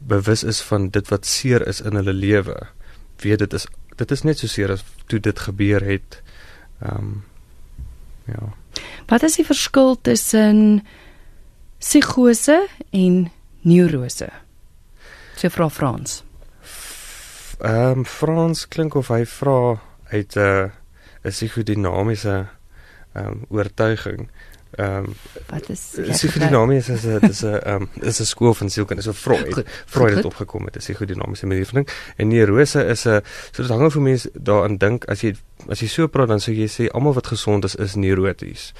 bewus 0.00 0.44
is 0.44 0.60
van 0.60 0.88
dit 0.88 1.08
wat 1.08 1.26
seer 1.26 1.66
is 1.66 1.80
in 1.80 1.92
hulle 1.92 2.12
lewe, 2.12 2.56
weet 3.16 3.38
dit 3.38 3.52
is 3.52 3.66
dit 3.96 4.10
is 4.10 4.22
net 4.22 4.38
so 4.38 4.46
seer 4.46 4.72
as 4.72 4.84
toe 5.06 5.20
dit 5.20 5.38
gebeur 5.38 5.84
het. 5.84 6.22
Ehm 6.82 6.98
um, 6.98 7.24
ja. 8.24 8.52
Wat 9.06 9.22
is 9.22 9.36
die 9.36 9.44
verskil 9.44 9.96
tussen 10.00 10.86
psigose 11.78 12.66
en 12.90 13.30
neurose? 13.60 14.28
Sy 15.36 15.50
vra 15.50 15.68
Frans. 15.68 16.22
Ehm 17.62 18.02
um, 18.02 18.04
Frans 18.04 18.66
klink 18.68 18.94
of 18.98 19.10
hy 19.14 19.24
vra 19.26 19.80
uit 20.12 20.36
'n 20.36 20.40
uh, 20.40 20.70
'n 21.24 21.30
psigodinamiese 21.30 22.48
ehm 23.14 23.26
um, 23.26 23.44
oortuiging. 23.48 24.28
Ehm 24.72 25.04
um, 25.04 25.14
wat 25.48 25.68
is 25.68 25.82
psigodinamiese 26.08 26.92
is 26.92 27.04
'n 27.04 27.18
dis 27.20 27.42
'n 27.44 27.60
ehm 27.60 27.84
is 28.00 28.20
'n 28.20 28.24
skool 28.24 28.54
van 28.54 28.70
sielkunde. 28.70 29.02
So 29.02 29.12
Freud, 29.12 29.54
goed, 29.54 29.68
Freud 29.86 30.16
het 30.16 30.24
opgekom 30.24 30.64
met 30.64 30.76
'n 30.76 30.78
psigodinamiese 30.78 31.46
manier 31.46 31.66
van 31.66 31.74
dink. 31.74 32.12
En 32.16 32.28
neurose 32.28 32.84
is 32.84 33.04
'n 33.04 33.20
so 33.50 33.62
dit 33.62 33.68
hang 33.68 33.84
of 33.84 33.98
mense 33.98 34.30
daaraan 34.32 34.76
dink 34.76 35.04
as 35.04 35.20
jy 35.20 35.34
as 35.68 35.80
jy 35.80 35.86
so 35.86 36.06
praat 36.06 36.28
dan 36.28 36.40
sou 36.40 36.56
jy 36.56 36.68
sê 36.68 36.88
almal 36.88 37.12
wat 37.12 37.26
gesond 37.26 37.64
is 37.64 37.74
is 37.74 37.94
neuroties. 37.94 38.72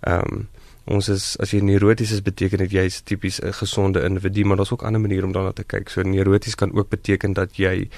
Ehm 0.00 0.20
um, 0.20 0.48
ons 0.84 1.08
is 1.08 1.36
as 1.38 1.50
jy 1.50 1.60
neuroties 1.60 2.10
is 2.10 2.22
beteken 2.22 2.58
dit 2.58 2.70
jy's 2.70 3.00
tipies 3.00 3.40
'n 3.40 3.52
gesonde 3.52 4.02
individu, 4.02 4.44
maar 4.44 4.56
daar's 4.56 4.72
ook 4.72 4.82
ander 4.82 5.00
maniere 5.00 5.26
om 5.26 5.32
daarna 5.32 5.52
te 5.52 5.64
kyk. 5.64 5.88
So 5.88 6.02
neuroties 6.02 6.54
kan 6.54 6.74
ook 6.74 6.88
beteken 6.88 7.32
dat 7.32 7.56
jy 7.56 7.88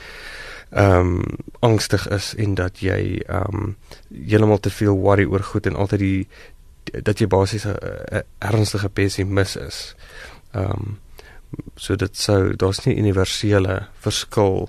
ehm 0.70 1.06
um, 1.06 1.22
angstig 1.58 2.08
is 2.08 2.34
en 2.34 2.54
dat 2.54 2.78
jy 2.78 3.22
ehm 3.26 3.54
um, 3.54 3.76
heeltemal 4.26 4.60
te 4.60 4.70
veel 4.70 4.96
worry 4.96 5.24
oor 5.24 5.42
goed 5.42 5.66
en 5.66 5.74
altyd 5.74 5.98
die 5.98 6.28
dat 7.02 7.18
jy 7.18 7.26
basies 7.26 7.64
'n 7.66 8.22
ernstige 8.38 8.88
pessimis 8.88 9.56
is. 9.56 9.94
Ehm 10.52 10.70
um, 10.70 10.98
so 11.76 11.96
dit 11.96 12.16
sou 12.16 12.56
daar's 12.56 12.84
nie 12.84 12.96
universele 12.96 13.86
verskil 13.98 14.68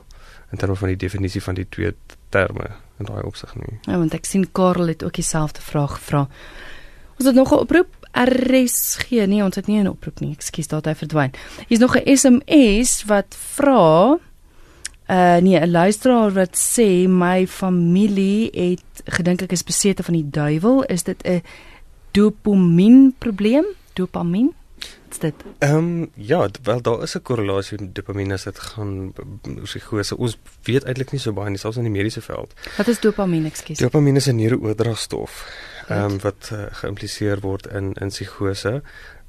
in 0.52 0.58
terme 0.58 0.76
van 0.76 0.88
die 0.88 0.98
definisie 0.98 1.44
van 1.44 1.56
die 1.56 1.66
twee 1.70 1.94
terme 2.30 2.70
in 3.00 3.06
daai 3.06 3.24
opsig 3.24 3.56
nie. 3.56 3.80
Ja, 3.82 3.98
want 3.98 4.14
ek 4.14 4.26
sien 4.26 4.52
Karel 4.52 4.88
het 4.88 5.04
ook 5.04 5.14
dieselfde 5.14 5.62
vraag 5.62 5.96
gevra. 6.00 6.28
Ons 7.18 7.28
het 7.28 7.36
nog 7.36 7.52
'n 7.52 7.64
oproep 7.66 8.02
RSG. 8.12 9.10
Nee, 9.10 9.44
ons 9.44 9.56
het 9.56 9.68
nie 9.68 9.82
'n 9.82 9.88
oproep 9.88 10.20
nie. 10.20 10.34
Ekskuus, 10.34 10.68
daar 10.68 10.82
het 10.84 10.88
hy 10.88 10.96
verdwyn. 10.96 11.32
Hier's 11.68 11.82
nog 11.82 11.96
'n 11.96 12.18
SMS 12.18 13.04
wat 13.06 13.36
vra 13.38 14.18
uh 15.12 15.38
nee, 15.38 15.60
'n 15.60 15.72
luisteraar 15.72 16.32
wat 16.32 16.56
sê 16.56 17.08
my 17.08 17.48
familie 17.48 18.50
het 18.54 19.04
gedink 19.06 19.42
ek 19.42 19.52
is 19.52 19.64
besete 19.64 20.04
van 20.04 20.14
die 20.14 20.30
duiwel. 20.30 20.84
Is 20.84 21.04
dit 21.04 21.24
'n 21.24 21.42
dopamien 22.12 23.16
probleem? 23.18 23.66
Dopamien? 23.94 24.54
Wat's 25.12 25.20
dit? 25.20 25.34
Ehm 25.60 25.76
um, 25.76 26.12
ja, 26.16 26.50
wel 26.64 26.82
daar 26.82 27.02
is 27.02 27.16
'n 27.16 27.22
korrelasie 27.22 27.80
met 27.80 27.96
dopamien 27.96 28.32
as 28.32 28.44
dit 28.44 28.60
gaan 28.60 29.14
psigose. 29.64 30.18
Ons 30.18 30.38
weet 30.64 30.84
eintlik 30.84 31.12
nie 31.12 31.20
so 31.20 31.34
baie 31.34 31.50
nie, 31.50 31.58
selfs 31.58 31.78
in 31.78 31.84
die 31.84 31.92
mediese 31.92 32.22
veld. 32.22 32.54
Wat 32.78 32.88
is 32.88 33.00
dopamien, 33.00 33.46
ekskuus? 33.46 33.78
Dopamien 33.78 34.16
is 34.16 34.28
'n 34.28 34.36
neurooordragstof 34.36 35.48
ehm 35.88 36.12
um, 36.12 36.20
wat 36.20 36.50
uh, 36.54 36.66
geïmpliseer 36.72 37.40
word 37.40 37.68
in 37.68 37.94
in 37.94 38.08
psigose. 38.08 38.82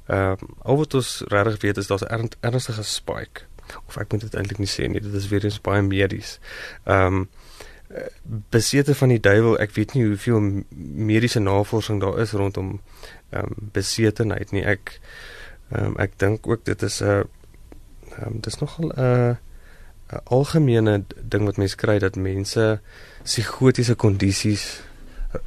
Ehm 0.07 0.19
um, 0.19 0.37
al 0.61 0.77
wat 0.77 0.93
ons 0.93 1.23
regtig 1.27 1.61
weet 1.61 1.77
is 1.77 1.87
daar's 1.87 2.03
'n 2.03 2.29
ernstige 2.39 2.83
spike 2.83 3.41
of 3.87 3.97
ek 3.97 4.11
moet 4.11 4.21
dit 4.21 4.35
eintlik 4.35 4.57
nie 4.57 4.67
sê 4.67 4.87
nie, 4.87 5.01
dit 5.01 5.13
is 5.13 5.27
weer 5.27 5.43
eens 5.43 5.61
baie 5.61 5.81
medies. 5.81 6.39
Ehm 6.83 7.05
um, 7.05 7.29
besete 8.49 8.95
van 8.95 9.13
die 9.13 9.19
duiwel, 9.19 9.57
ek 9.61 9.75
weet 9.77 9.93
nie 9.93 10.05
hoeveel 10.07 10.63
mediese 10.71 11.39
navorsing 11.39 12.01
daar 12.01 12.19
is 12.19 12.31
rondom 12.37 12.79
ehm 13.29 13.45
um, 13.45 13.69
besetenheid 13.75 14.51
nie. 14.51 14.63
Ek 14.65 14.99
ehm 15.71 15.93
um, 15.93 15.97
ek 16.01 16.17
dink 16.21 16.47
ook 16.47 16.65
dit 16.65 16.81
is 16.81 17.01
'n 17.01 17.05
ehm 17.05 18.27
um, 18.27 18.39
dis 18.41 18.59
nogal 18.59 18.91
'n 18.95 19.37
'n 20.13 20.21
algemene 20.23 21.03
ding 21.21 21.45
wat 21.45 21.57
mense 21.57 21.75
kry 21.75 21.99
dat 21.99 22.15
mense 22.15 22.81
psigotiese 23.23 23.95
kondisies 23.95 24.81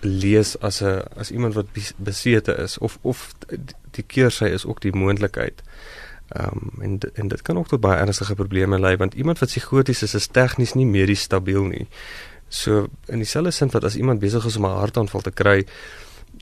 lees 0.01 0.59
as 0.59 0.83
'n 0.83 1.03
as 1.17 1.31
iemand 1.31 1.55
wat 1.55 1.67
besete 1.97 2.57
is 2.57 2.79
of 2.79 2.99
of 3.03 3.35
die 3.91 4.05
keersy 4.07 4.45
is 4.45 4.67
ook 4.67 4.81
die 4.81 4.93
moontlikheid. 4.93 5.63
Ehm 6.29 6.47
um, 6.53 6.83
en 6.83 6.99
en 7.15 7.29
dit 7.29 7.43
kan 7.43 7.59
ook 7.59 7.69
tot 7.69 7.81
baie 7.81 8.01
ernstige 8.01 8.35
probleme 8.35 8.79
lei 8.81 8.97
want 8.97 9.15
iemand 9.15 9.39
wat 9.39 9.49
psigoties 9.49 10.03
is 10.03 10.15
is 10.15 10.27
tegnies 10.27 10.75
nie 10.75 10.87
medies 10.87 11.21
stabiel 11.21 11.65
nie. 11.65 11.87
So 12.49 12.87
in 13.07 13.19
dieselfde 13.19 13.51
sin 13.51 13.71
wat 13.71 13.85
as 13.85 13.97
iemand 13.97 14.21
besig 14.21 14.45
is 14.45 14.57
om 14.57 14.67
'n 14.67 14.79
hartaanval 14.79 15.21
te 15.21 15.31
kry, 15.31 15.67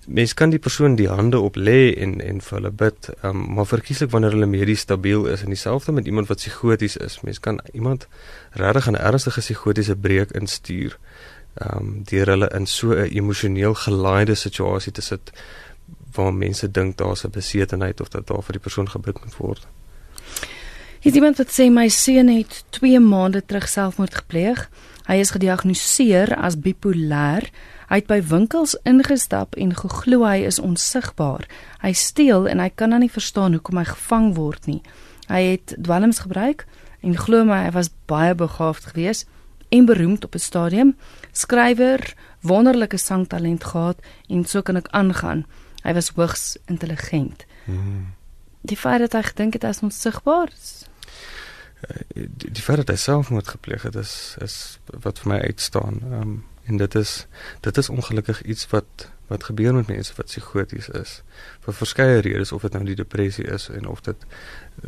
mens 0.06 0.34
kan 0.34 0.50
die 0.50 0.58
persoon 0.58 0.96
die 0.96 1.08
hande 1.08 1.40
op 1.40 1.56
lê 1.56 1.94
en 1.96 2.20
en 2.20 2.40
vir 2.40 2.58
hulle 2.58 2.70
bid, 2.70 3.08
um, 3.22 3.54
maar 3.54 3.66
verkieslik 3.66 4.10
wanneer 4.10 4.30
hulle 4.30 4.46
medies 4.46 4.80
stabiel 4.80 5.26
is 5.26 5.42
en 5.42 5.48
dieselfde 5.48 5.92
met 5.92 6.06
iemand 6.06 6.28
wat 6.28 6.36
psigoties 6.36 6.96
is, 6.96 7.20
mens 7.20 7.40
kan 7.40 7.60
iemand 7.72 8.06
regtig 8.50 8.88
'n 8.90 8.96
ernstige 8.96 9.40
psigotiese 9.40 9.96
breek 9.96 10.30
instuur. 10.30 10.98
Ehm 11.54 11.78
um, 11.78 12.02
deur 12.04 12.26
hulle 12.26 12.48
in 12.48 12.66
so 12.66 12.92
'n 12.92 13.08
emosioneel 13.10 13.74
gelaaide 13.74 14.34
situasie 14.34 14.92
te 14.92 15.00
sit 15.00 15.32
waar 16.14 16.34
mense 16.34 16.70
dink 16.70 16.96
daar's 16.96 17.24
'n 17.24 17.30
besetenheid 17.30 18.00
of 18.00 18.08
dat 18.08 18.26
daar 18.26 18.42
vir 18.42 18.52
die 18.52 18.62
persoon 18.62 18.90
gebid 18.90 19.20
moet 19.24 19.36
word. 19.36 19.66
Is 21.00 21.12
iemand 21.12 21.36
wat 21.36 21.52
sê 21.52 21.70
my 21.70 21.88
seun 21.88 22.28
het 22.28 22.64
2 22.70 23.00
maande 23.00 23.42
terug 23.46 23.68
selfmoord 23.68 24.14
gepleeg. 24.14 24.70
Hy 25.04 25.18
is 25.20 25.34
gediagnoseer 25.34 26.32
as 26.36 26.56
bipolêr. 26.56 27.50
Hy 27.90 27.98
het 28.00 28.08
by 28.08 28.20
winkels 28.24 28.72
ingestap 28.88 29.58
en 29.60 29.74
geglo 29.76 30.24
hy 30.24 30.46
is 30.48 30.60
onsigbaar. 30.62 31.44
Hy 31.84 31.92
steel 31.92 32.48
en 32.48 32.62
hy 32.62 32.70
kan 32.72 32.94
dan 32.94 33.04
nie 33.04 33.12
verstaan 33.12 33.52
hoekom 33.52 33.82
hy 33.82 33.84
gevang 33.90 34.32
word 34.38 34.66
nie. 34.70 34.80
Hy 35.28 35.42
het 35.54 35.76
dwelms 35.76 36.24
gebruik 36.24 36.64
en 37.04 37.16
glo 37.20 37.44
my 37.44 37.66
hy 37.66 37.74
was 37.76 37.92
baie 38.08 38.32
begaafd 38.34 38.94
geweest 38.94 39.28
en 39.68 39.84
beroemd 39.84 40.24
op 40.24 40.34
'n 40.34 40.38
stadium. 40.40 40.96
Skrywer, 41.32 42.14
wonderlike 42.40 42.96
sangtalent 42.96 43.64
gehad 43.64 44.00
en 44.28 44.44
so 44.44 44.62
kan 44.62 44.76
ek 44.76 44.88
aangaan. 44.90 45.44
Hy 45.82 45.92
was 45.92 46.12
hoogs 46.16 46.56
intelligent. 46.66 47.44
Hmm. 47.64 48.14
Die 48.60 48.76
feit 48.76 49.00
dat 49.00 49.12
hy 49.12 49.22
gedink 49.22 49.52
het 49.52 49.62
hy 49.62 49.68
is 49.68 49.82
onsigbaar, 49.84 50.48
die, 52.14 52.50
die 52.50 52.62
feit 52.62 52.76
dat 52.82 52.88
hy 52.88 52.96
selfmoord 52.96 53.48
gepleeg 53.48 53.82
het 53.82 53.94
is 53.94 54.36
is 54.40 54.78
wat 55.06 55.18
vir 55.18 55.32
my 55.34 55.38
uitstaan. 55.40 56.02
Ehm 56.02 56.20
um, 56.20 56.42
en 56.64 56.76
dit 56.76 56.94
is 56.94 57.26
dit 57.60 57.76
is 57.76 57.88
ongelukkig 57.88 58.42
iets 58.42 58.68
wat 58.70 59.08
wat 59.26 59.44
gebeur 59.44 59.74
met 59.74 59.86
mense 59.86 60.12
wat 60.16 60.26
psigoties 60.26 60.88
is 60.88 61.22
vir 61.60 61.76
verskeie 61.76 62.20
redes 62.24 62.52
of 62.52 62.62
dit 62.62 62.72
nou 62.72 62.84
die 62.84 62.96
depressie 62.96 63.44
is 63.44 63.68
en 63.68 63.86
of 63.88 64.00
dit 64.00 64.26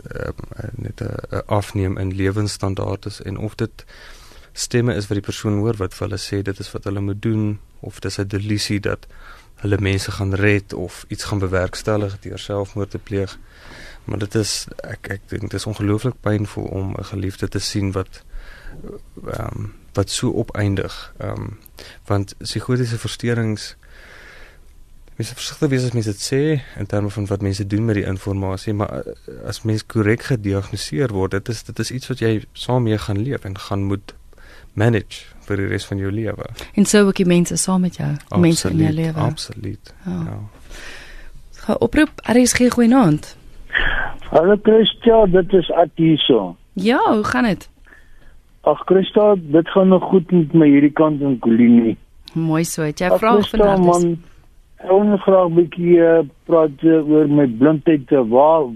um, 0.04 0.44
net 0.72 1.00
'n 1.00 1.42
afneem 1.46 1.98
in 1.98 2.14
lewensstandaard 2.14 3.06
is 3.06 3.20
en 3.22 3.36
of 3.38 3.54
dit 3.54 3.84
stemme 4.52 4.94
is 4.94 5.06
wat 5.06 5.20
die 5.20 5.28
persoon 5.30 5.58
hoor 5.58 5.76
wat 5.76 5.94
vir 5.94 6.08
hulle 6.08 6.20
sê 6.20 6.42
dit 6.42 6.58
is 6.58 6.72
wat 6.72 6.84
hulle 6.84 7.00
moet 7.00 7.22
doen 7.22 7.58
of 7.80 8.00
dis 8.00 8.18
'n 8.18 8.28
delusie 8.28 8.80
dat 8.80 9.06
hulle 9.56 9.76
mense 9.80 10.10
gaan 10.10 10.34
red 10.34 10.72
of 10.72 11.04
iets 11.08 11.24
gaan 11.24 11.38
bewerkstellig 11.38 12.18
deur 12.20 12.38
selfmoord 12.38 12.90
te 12.90 12.98
pleeg. 12.98 13.38
Maar 14.06 14.18
dit 14.22 14.34
is 14.34 14.66
ek 14.82 15.10
ek 15.18 15.28
dink 15.32 15.50
dit 15.50 15.58
is 15.58 15.66
ongelooflik 15.66 16.20
pynvol 16.20 16.64
om 16.64 16.94
'n 16.94 17.10
geliefde 17.12 17.48
te 17.48 17.58
sien 17.58 17.92
wat 17.92 18.22
ehm 19.32 19.56
um, 19.56 19.74
wat 19.92 20.10
so 20.10 20.32
opeindig. 20.32 21.14
Ehm 21.18 21.30
um, 21.30 21.58
want 22.06 22.34
psigotiese 22.38 22.98
versteurings 22.98 23.76
Mens 25.16 25.30
moet 25.30 25.38
versigtig 25.38 25.68
wees 25.68 25.84
as 25.84 25.92
mense 25.96 26.12
dit 26.12 26.20
sê 26.20 26.40
in 26.76 26.86
terme 26.86 27.10
van 27.10 27.26
wat 27.26 27.40
mense 27.40 27.66
doen 27.66 27.84
met 27.84 27.96
die 27.96 28.04
inligting, 28.04 28.76
maar 28.76 29.06
eh, 29.06 29.14
as 29.48 29.62
mens 29.62 29.86
korrek 29.86 30.26
gediagnoseer 30.28 31.08
word, 31.16 31.30
dit 31.30 31.48
is 31.48 31.62
dit 31.64 31.78
is 31.78 31.90
iets 31.90 32.10
wat 32.12 32.20
jy 32.20 32.32
saam 32.52 32.84
mee 32.84 32.98
gaan 32.98 33.22
leef 33.24 33.44
en 33.48 33.56
gaan 33.58 33.86
moet 33.88 34.12
manage 34.76 35.24
vir 35.48 35.62
die 35.62 35.70
res 35.72 35.86
van 35.88 36.02
jou 36.02 36.10
lewe. 36.12 36.50
En 36.74 36.84
so 36.84 37.06
ook 37.08 37.16
die 37.16 37.26
mense 37.26 37.56
saam 37.56 37.80
met 37.80 37.96
jou, 37.96 38.10
absoluut, 38.12 38.42
mense 38.44 38.68
in 38.68 38.84
jou 38.84 38.92
lewe. 38.92 39.20
Absoluut. 39.24 39.94
Ja. 40.04 40.18
ja. 40.28 40.36
Ga 41.64 41.78
oproep, 41.88 42.20
RSG 42.36 42.68
goeienaand. 42.76 43.32
Hallo 44.30 44.56
Christa, 44.62 45.26
dit 45.26 45.52
is 45.52 45.70
Atiso. 45.72 46.56
Ja, 46.72 47.00
hoe 47.14 47.24
gaan 47.24 47.44
dit? 47.44 47.70
Ag 48.60 48.82
Christa, 48.84 49.34
dit 49.38 49.68
gaan 49.68 49.88
nog 49.88 50.02
goed 50.02 50.30
met 50.30 50.52
my 50.52 50.66
hierdie 50.66 50.92
kant 50.92 51.20
in 51.20 51.38
Kolini. 51.38 51.96
Mooi 52.34 52.64
so, 52.64 52.82
het 52.82 53.00
jy 53.00 53.10
vra 53.20 53.36
vanaand? 53.40 54.18
Wil 54.86 55.04
net 55.08 55.22
vra 55.24 55.44
'n 55.46 55.54
bietjie 55.54 56.00
uh, 56.02 56.24
praat 56.44 56.82
uh, 56.82 56.98
oor 57.10 57.28
my 57.28 57.46
blindheid. 57.46 58.10
Uh, 58.12 58.24
waar 58.28 58.66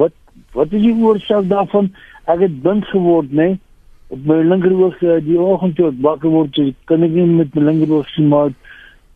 wat 0.00 0.12
wat 0.52 0.72
is 0.72 0.82
die 0.82 0.94
oorsaak 0.94 1.48
daarvan? 1.48 1.92
Ek 2.24 2.40
het 2.40 2.62
blind 2.62 2.86
geword, 2.90 3.30
né? 3.30 3.36
Nee? 3.36 3.60
Op 4.08 4.24
my 4.24 4.40
linkeroog 4.42 5.02
uh, 5.02 5.20
die 5.22 5.38
oggend 5.38 5.76
toe 5.76 5.90
ek 5.92 6.00
wakker 6.00 6.30
word, 6.30 6.54
so 6.54 6.72
kan 6.84 7.02
ek 7.02 7.10
nie 7.10 7.26
met 7.26 7.54
my 7.54 7.62
linkeroog 7.68 8.08
sien 8.14 8.28
maar 8.28 8.50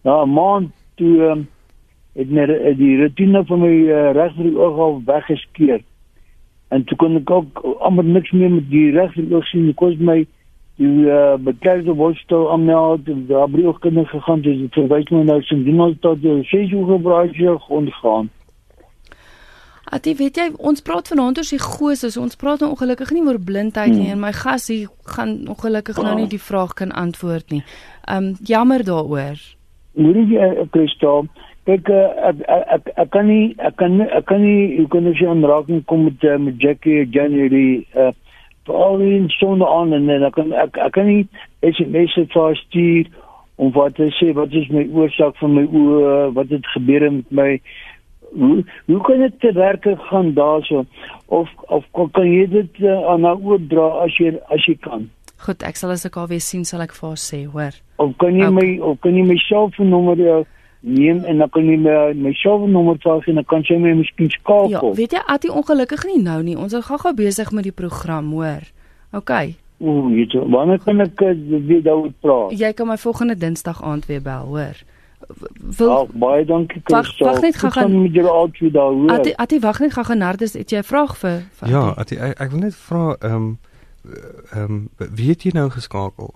na 0.05 0.23
'n 0.23 0.33
maand 0.35 0.71
toe 0.95 1.17
um, 1.31 1.49
het 2.21 2.35
my 2.37 2.45
die 2.77 2.97
retina 3.01 3.45
van 3.49 3.65
my 3.65 3.73
uh, 3.87 4.11
regter 4.17 4.51
oog 4.59 4.83
al 4.87 5.01
weggeskeer. 5.07 5.81
En 6.71 6.85
toe 6.85 6.97
kon 7.01 7.17
ek 7.19 7.31
ook 7.31 7.65
amper 7.81 8.05
niks 8.05 8.31
meer 8.31 8.53
met 8.53 8.69
die 8.71 8.91
regter 8.95 9.27
oog 9.33 9.49
sien. 9.49 9.67
Dit 9.71 9.81
kos 9.81 9.97
my 9.99 10.23
die 10.81 11.05
uh, 11.05 11.37
bekende 11.37 11.95
worstel 11.95 12.51
uit 12.53 13.09
daar 13.29 13.49
by 13.51 13.65
ook 13.65 13.81
kinders 13.81 14.09
gegaan 14.09 14.41
dis 14.41 14.59
dit 14.59 14.77
verwys 14.79 15.11
my 15.13 15.25
nou 15.29 15.41
sien 15.45 15.65
die 15.67 15.77
nou 15.77 15.93
tot 16.01 16.23
die 16.23 16.39
ses 16.49 16.73
uur 16.73 16.87
gebruik 16.95 17.35
hier 17.37 17.59
gaan 18.01 18.31
Atie 19.91 20.15
weet 20.17 20.39
jy 20.39 20.47
ons 20.71 20.81
praat 20.87 21.11
vanaand 21.11 21.41
oor 21.43 21.49
psigose 21.49 22.13
so 22.15 22.23
ons 22.23 22.39
praat 22.41 22.63
nou 22.65 22.71
ongelukkig 22.73 23.13
nie 23.13 23.25
oor 23.27 23.41
blindheid 23.51 23.93
nie 23.93 24.07
hmm. 24.07 24.17
en 24.17 24.25
my 24.25 24.33
gas 24.33 24.71
hier 24.73 24.89
gaan 25.17 25.37
ongelukkig 25.51 26.01
nou 26.01 26.15
nie 26.17 26.29
die 26.31 26.41
vraag 26.41 26.77
kan 26.79 26.95
antwoord 26.95 27.51
nie. 27.51 27.65
Um 28.07 28.37
jammer 28.47 28.85
daaroor. 28.87 29.41
Moenie 29.99 30.29
jy 30.31 30.69
Christo 30.71 31.25
kyk 31.71 31.93
ek 32.31 32.43
ek 32.49 32.91
ek 32.97 33.11
kan 33.15 33.31
nie 33.31 33.55
ek 33.59 33.77
kan 33.77 34.01
ek 34.01 34.27
kan 34.27 34.43
nie 34.43 34.83
ek 34.83 34.91
kan 34.91 35.07
nie 35.07 35.29
aanraking 35.29 35.85
kom 35.87 36.05
met 36.09 36.27
met 36.41 36.61
Jackie 36.61 37.07
January 37.07 37.87
uh 37.95 38.13
al 38.71 39.01
in 39.01 39.29
sonde 39.29 39.67
aan 39.67 39.93
en 39.93 40.07
dan 40.07 40.31
kan 40.31 40.53
ek 40.53 40.77
ek 40.77 40.93
kan 40.93 41.07
nie 41.07 41.29
SMS 41.61 42.19
stuur 42.65 43.07
om 43.61 43.73
wat 43.77 43.95
te 43.95 44.09
sê 44.17 44.33
wat 44.37 44.53
is 44.57 44.69
my 44.73 44.87
oorsaak 44.97 45.37
van 45.41 45.55
my 45.55 45.65
oë? 45.69 46.33
Wat 46.37 46.53
het 46.53 46.67
gebeur 46.75 47.07
met 47.13 47.33
my? 47.41 47.49
Hoe 48.31 48.63
hoe 48.87 49.01
kan 49.07 49.25
dit 49.25 49.41
te 49.41 49.53
werk 49.53 49.87
gaan 50.09 50.33
daarso? 50.35 50.85
Of 51.27 51.51
of 51.69 51.85
kan 52.17 52.29
jy 52.31 52.47
dit 52.51 52.81
uh, 52.85 52.97
aan 53.13 53.27
nou 53.27 53.37
oordra 53.53 53.91
as 54.05 54.17
jy 54.17 54.33
as 54.49 54.65
jy 54.69 54.77
kan? 54.87 55.11
Goed 55.45 55.65
ek 55.67 55.77
sal 55.81 55.93
as 55.93 56.07
ek 56.09 56.17
alweer 56.21 56.41
sien 56.45 56.65
sal 56.65 56.85
ek 56.85 56.97
vir 56.97 57.21
sê 57.21 57.45
hoor. 57.53 57.77
Of 58.01 58.17
kan 58.23 58.39
jy 58.39 58.49
okay. 58.49 58.57
my 58.57 58.69
of 58.93 59.01
kan 59.05 59.19
jy 59.19 59.27
my 59.29 59.39
selfoonnommer 59.45 60.25
jou 60.25 60.41
neem 60.81 61.25
en 61.25 61.39
dan 61.39 61.51
kan 61.51 61.65
jy 61.65 61.77
my 61.77 61.97
my 62.17 62.33
selfoonnommer 62.41 62.97
vra 63.01 63.19
en 63.27 63.41
dan 63.41 63.45
kan 63.45 63.65
jy 63.69 63.79
my 63.79 63.95
miskien 63.99 64.31
skakel. 64.31 64.71
Ja, 64.71 64.95
weet 64.97 65.13
jy, 65.13 65.23
at 65.27 65.45
jy 65.45 65.51
ongelukkig 65.53 66.05
nie 66.09 66.23
nou 66.23 66.43
nie. 66.43 66.57
Ons 66.57 66.77
is 66.77 66.87
gou-gou 66.87 67.13
besig 67.15 67.51
met 67.53 67.69
die 67.69 67.75
program, 67.77 68.31
hoor. 68.33 68.65
OK. 69.13 69.33
Ooh, 69.81 70.09
jy 70.13 70.27
wanneer 70.53 70.81
kan 70.85 71.01
ek 71.01 71.21
eh, 71.25 71.37
weer 71.67 71.83
daaroor 71.85 72.13
praat? 72.21 72.57
Jy 72.59 72.73
kan 72.77 72.89
my 72.89 72.97
volgende 73.01 73.37
Dinsdag 73.37 73.83
aand 73.83 74.09
weer 74.09 74.23
bel, 74.25 74.49
hoor. 74.53 74.83
Wil 75.79 75.91
Ag, 75.95 76.13
baie 76.13 76.45
dankie. 76.45 76.81
Wag, 76.91 77.11
wag 77.19 77.41
net 77.45 77.57
gou-gou 77.61 77.89
met 77.93 78.15
jou 78.17 78.27
altyd 78.29 78.73
daar, 78.73 78.93
hoor. 78.93 79.11
At 79.15 79.29
at 79.37 79.53
jy 79.53 79.61
wag 79.61 79.81
net 79.81 79.93
gou-gou 79.97 80.17
Nardus, 80.17 80.57
het 80.57 80.71
jy 80.71 80.81
'n 80.81 80.89
vraag 80.93 81.17
vir? 81.17 81.43
vir 81.61 81.69
ja, 81.69 81.85
at 81.97 82.13
ek, 82.13 82.41
ek 82.41 82.51
wil 82.51 82.61
net 82.61 82.75
vra 82.75 83.17
ehm 83.21 83.35
um, 83.35 83.59
ehm 84.53 84.65
um, 84.65 84.89
wie 84.97 85.29
het 85.29 85.43
jy 85.45 85.53
nou 85.53 85.69
geskakel? 85.71 86.35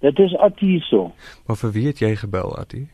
Dit 0.00 0.18
is 0.18 0.36
Atiso. 0.36 1.12
Maar 1.46 1.56
vir 1.56 1.70
wie 1.70 1.86
het 1.86 1.98
jy 1.98 2.16
gebel, 2.16 2.58
Atiso? 2.58 2.93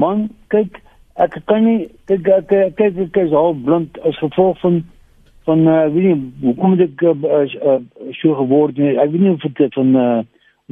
Man, 0.00 0.28
kyk, 0.48 0.80
ek 1.14 1.38
kan 1.46 1.64
nie 1.64 1.88
kyk 2.10 2.28
ek 2.28 2.48
kyk 2.50 2.80
ek, 2.80 2.98
ek 3.06 3.16
is 3.22 3.32
al 3.32 3.54
blind 3.54 3.98
as 4.02 4.18
gevolg 4.18 4.58
van 4.60 4.82
van 5.44 5.66
uh, 5.68 5.84
weet 5.92 6.06
nie 6.08 6.16
hoekom 6.42 6.78
ek 6.80 7.02
uh, 7.04 7.14
uh, 7.14 7.80
so 8.16 8.34
geword 8.38 8.78
het. 8.80 8.96
Ek 8.96 9.12
weet 9.12 9.20
nie 9.26 9.34
of 9.34 9.44
dit 9.44 9.76
van 9.76 9.90
uh, 10.00 10.22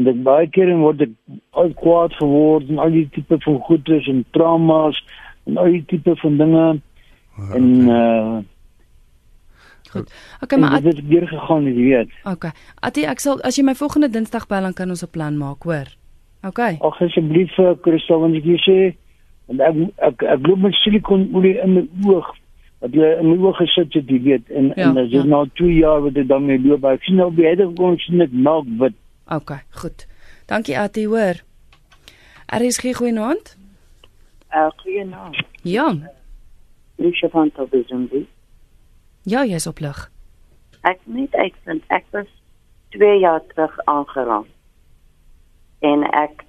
dat 0.00 0.22
baie 0.24 0.48
kere 0.48 0.78
word 0.80 1.04
ek 1.04 1.12
al 1.60 1.74
kwaad 1.76 2.14
geword 2.16 2.70
en 2.72 2.80
al 2.80 2.94
die 2.94 3.04
tipe 3.12 3.36
van 3.44 3.58
goedes 3.68 4.08
en 4.08 4.24
traumas 4.32 4.96
en 5.44 5.60
al 5.60 5.76
die 5.76 5.84
tipe 5.90 6.16
van 6.22 6.40
dinge 6.40 6.64
okay. 7.36 7.52
en 7.60 7.68
uh 7.90 8.40
Goed. 9.92 10.08
Okay, 10.40 10.58
maar 10.58 10.80
dit 10.80 10.96
het 10.96 11.04
weer 11.04 11.26
gegaan, 11.28 11.66
jy 11.68 11.72
weet. 11.84 12.12
Okay. 12.24 12.50
Atie, 12.80 13.02
ek 13.04 13.20
sal 13.20 13.42
as 13.44 13.58
jy 13.58 13.64
my 13.68 13.74
volgende 13.76 14.08
Dinsdag 14.08 14.46
bel 14.48 14.64
dan 14.64 14.72
kan 14.72 14.88
ons 14.88 15.04
'n 15.04 15.10
plan 15.12 15.36
maak, 15.36 15.68
hoor. 15.68 15.90
Okay. 16.48 16.78
Ag 16.80 17.02
asseblief, 17.02 17.52
Christo, 17.84 18.18
want 18.20 18.34
ek 18.34 18.48
sê 18.64 18.96
en 19.50 19.60
ek 19.60 19.80
ek 20.08 20.22
ek 20.34 20.46
loop 20.46 20.62
met 20.66 20.76
silikonolie 20.82 21.56
in 21.64 21.74
my 21.74 21.84
oog 22.12 22.28
wat 22.82 22.94
jy 22.98 23.08
in 23.20 23.30
my 23.30 23.36
oog 23.46 23.58
gesit 23.60 23.94
het 23.98 24.10
jy 24.10 24.20
weet 24.26 24.50
en 24.50 24.70
ja, 24.74 24.88
en 24.88 24.94
dit 24.98 25.10
is 25.10 25.18
ja. 25.18 25.30
nou 25.34 25.42
2 25.60 25.74
jaar 25.78 26.02
wat 26.06 26.14
dit 26.18 26.28
dan 26.28 26.46
mee 26.46 26.60
loop 26.62 26.86
ek 26.90 27.04
sien 27.06 27.18
nou 27.20 27.30
baie 27.34 27.54
dit 27.58 27.74
kon 27.78 27.98
sien 28.04 28.22
dit 28.22 28.36
melk 28.48 28.68
wit 28.82 28.98
okay 29.30 29.62
goed. 29.70 30.06
Dankie 30.50 30.76
Ati 30.76 31.06
hoor. 31.06 31.38
Er 32.52 32.62
is 32.66 32.78
geen 32.82 32.94
goeie 32.94 33.14
naand 33.16 33.56
uh, 34.54 34.70
goeie 34.82 35.04
naand 35.08 35.38
ja. 35.62 35.88
Ek 37.02 37.18
sê 37.18 37.30
van 37.32 37.50
tot 37.56 37.70
besombi 37.74 38.26
ja 39.28 39.44
jy 39.46 39.58
is 39.58 39.66
op 39.70 39.82
lig. 39.82 40.06
Ek 40.86 41.02
net 41.06 41.34
ek 41.38 41.58
vind 41.66 41.82
ek 41.94 42.06
was 42.14 42.30
2 42.94 43.18
jaar 43.22 43.42
terug 43.52 43.78
aangeraak 43.90 44.48
en 45.82 46.06
ek 46.14 46.46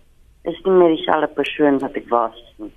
is 0.49 0.57
nie 0.65 0.77
meer 0.77 0.95
dieselfde 0.95 1.29
persoon 1.37 1.79
wat 1.81 1.97
ek 1.97 2.09
was 2.11 2.39
nie 2.61 2.73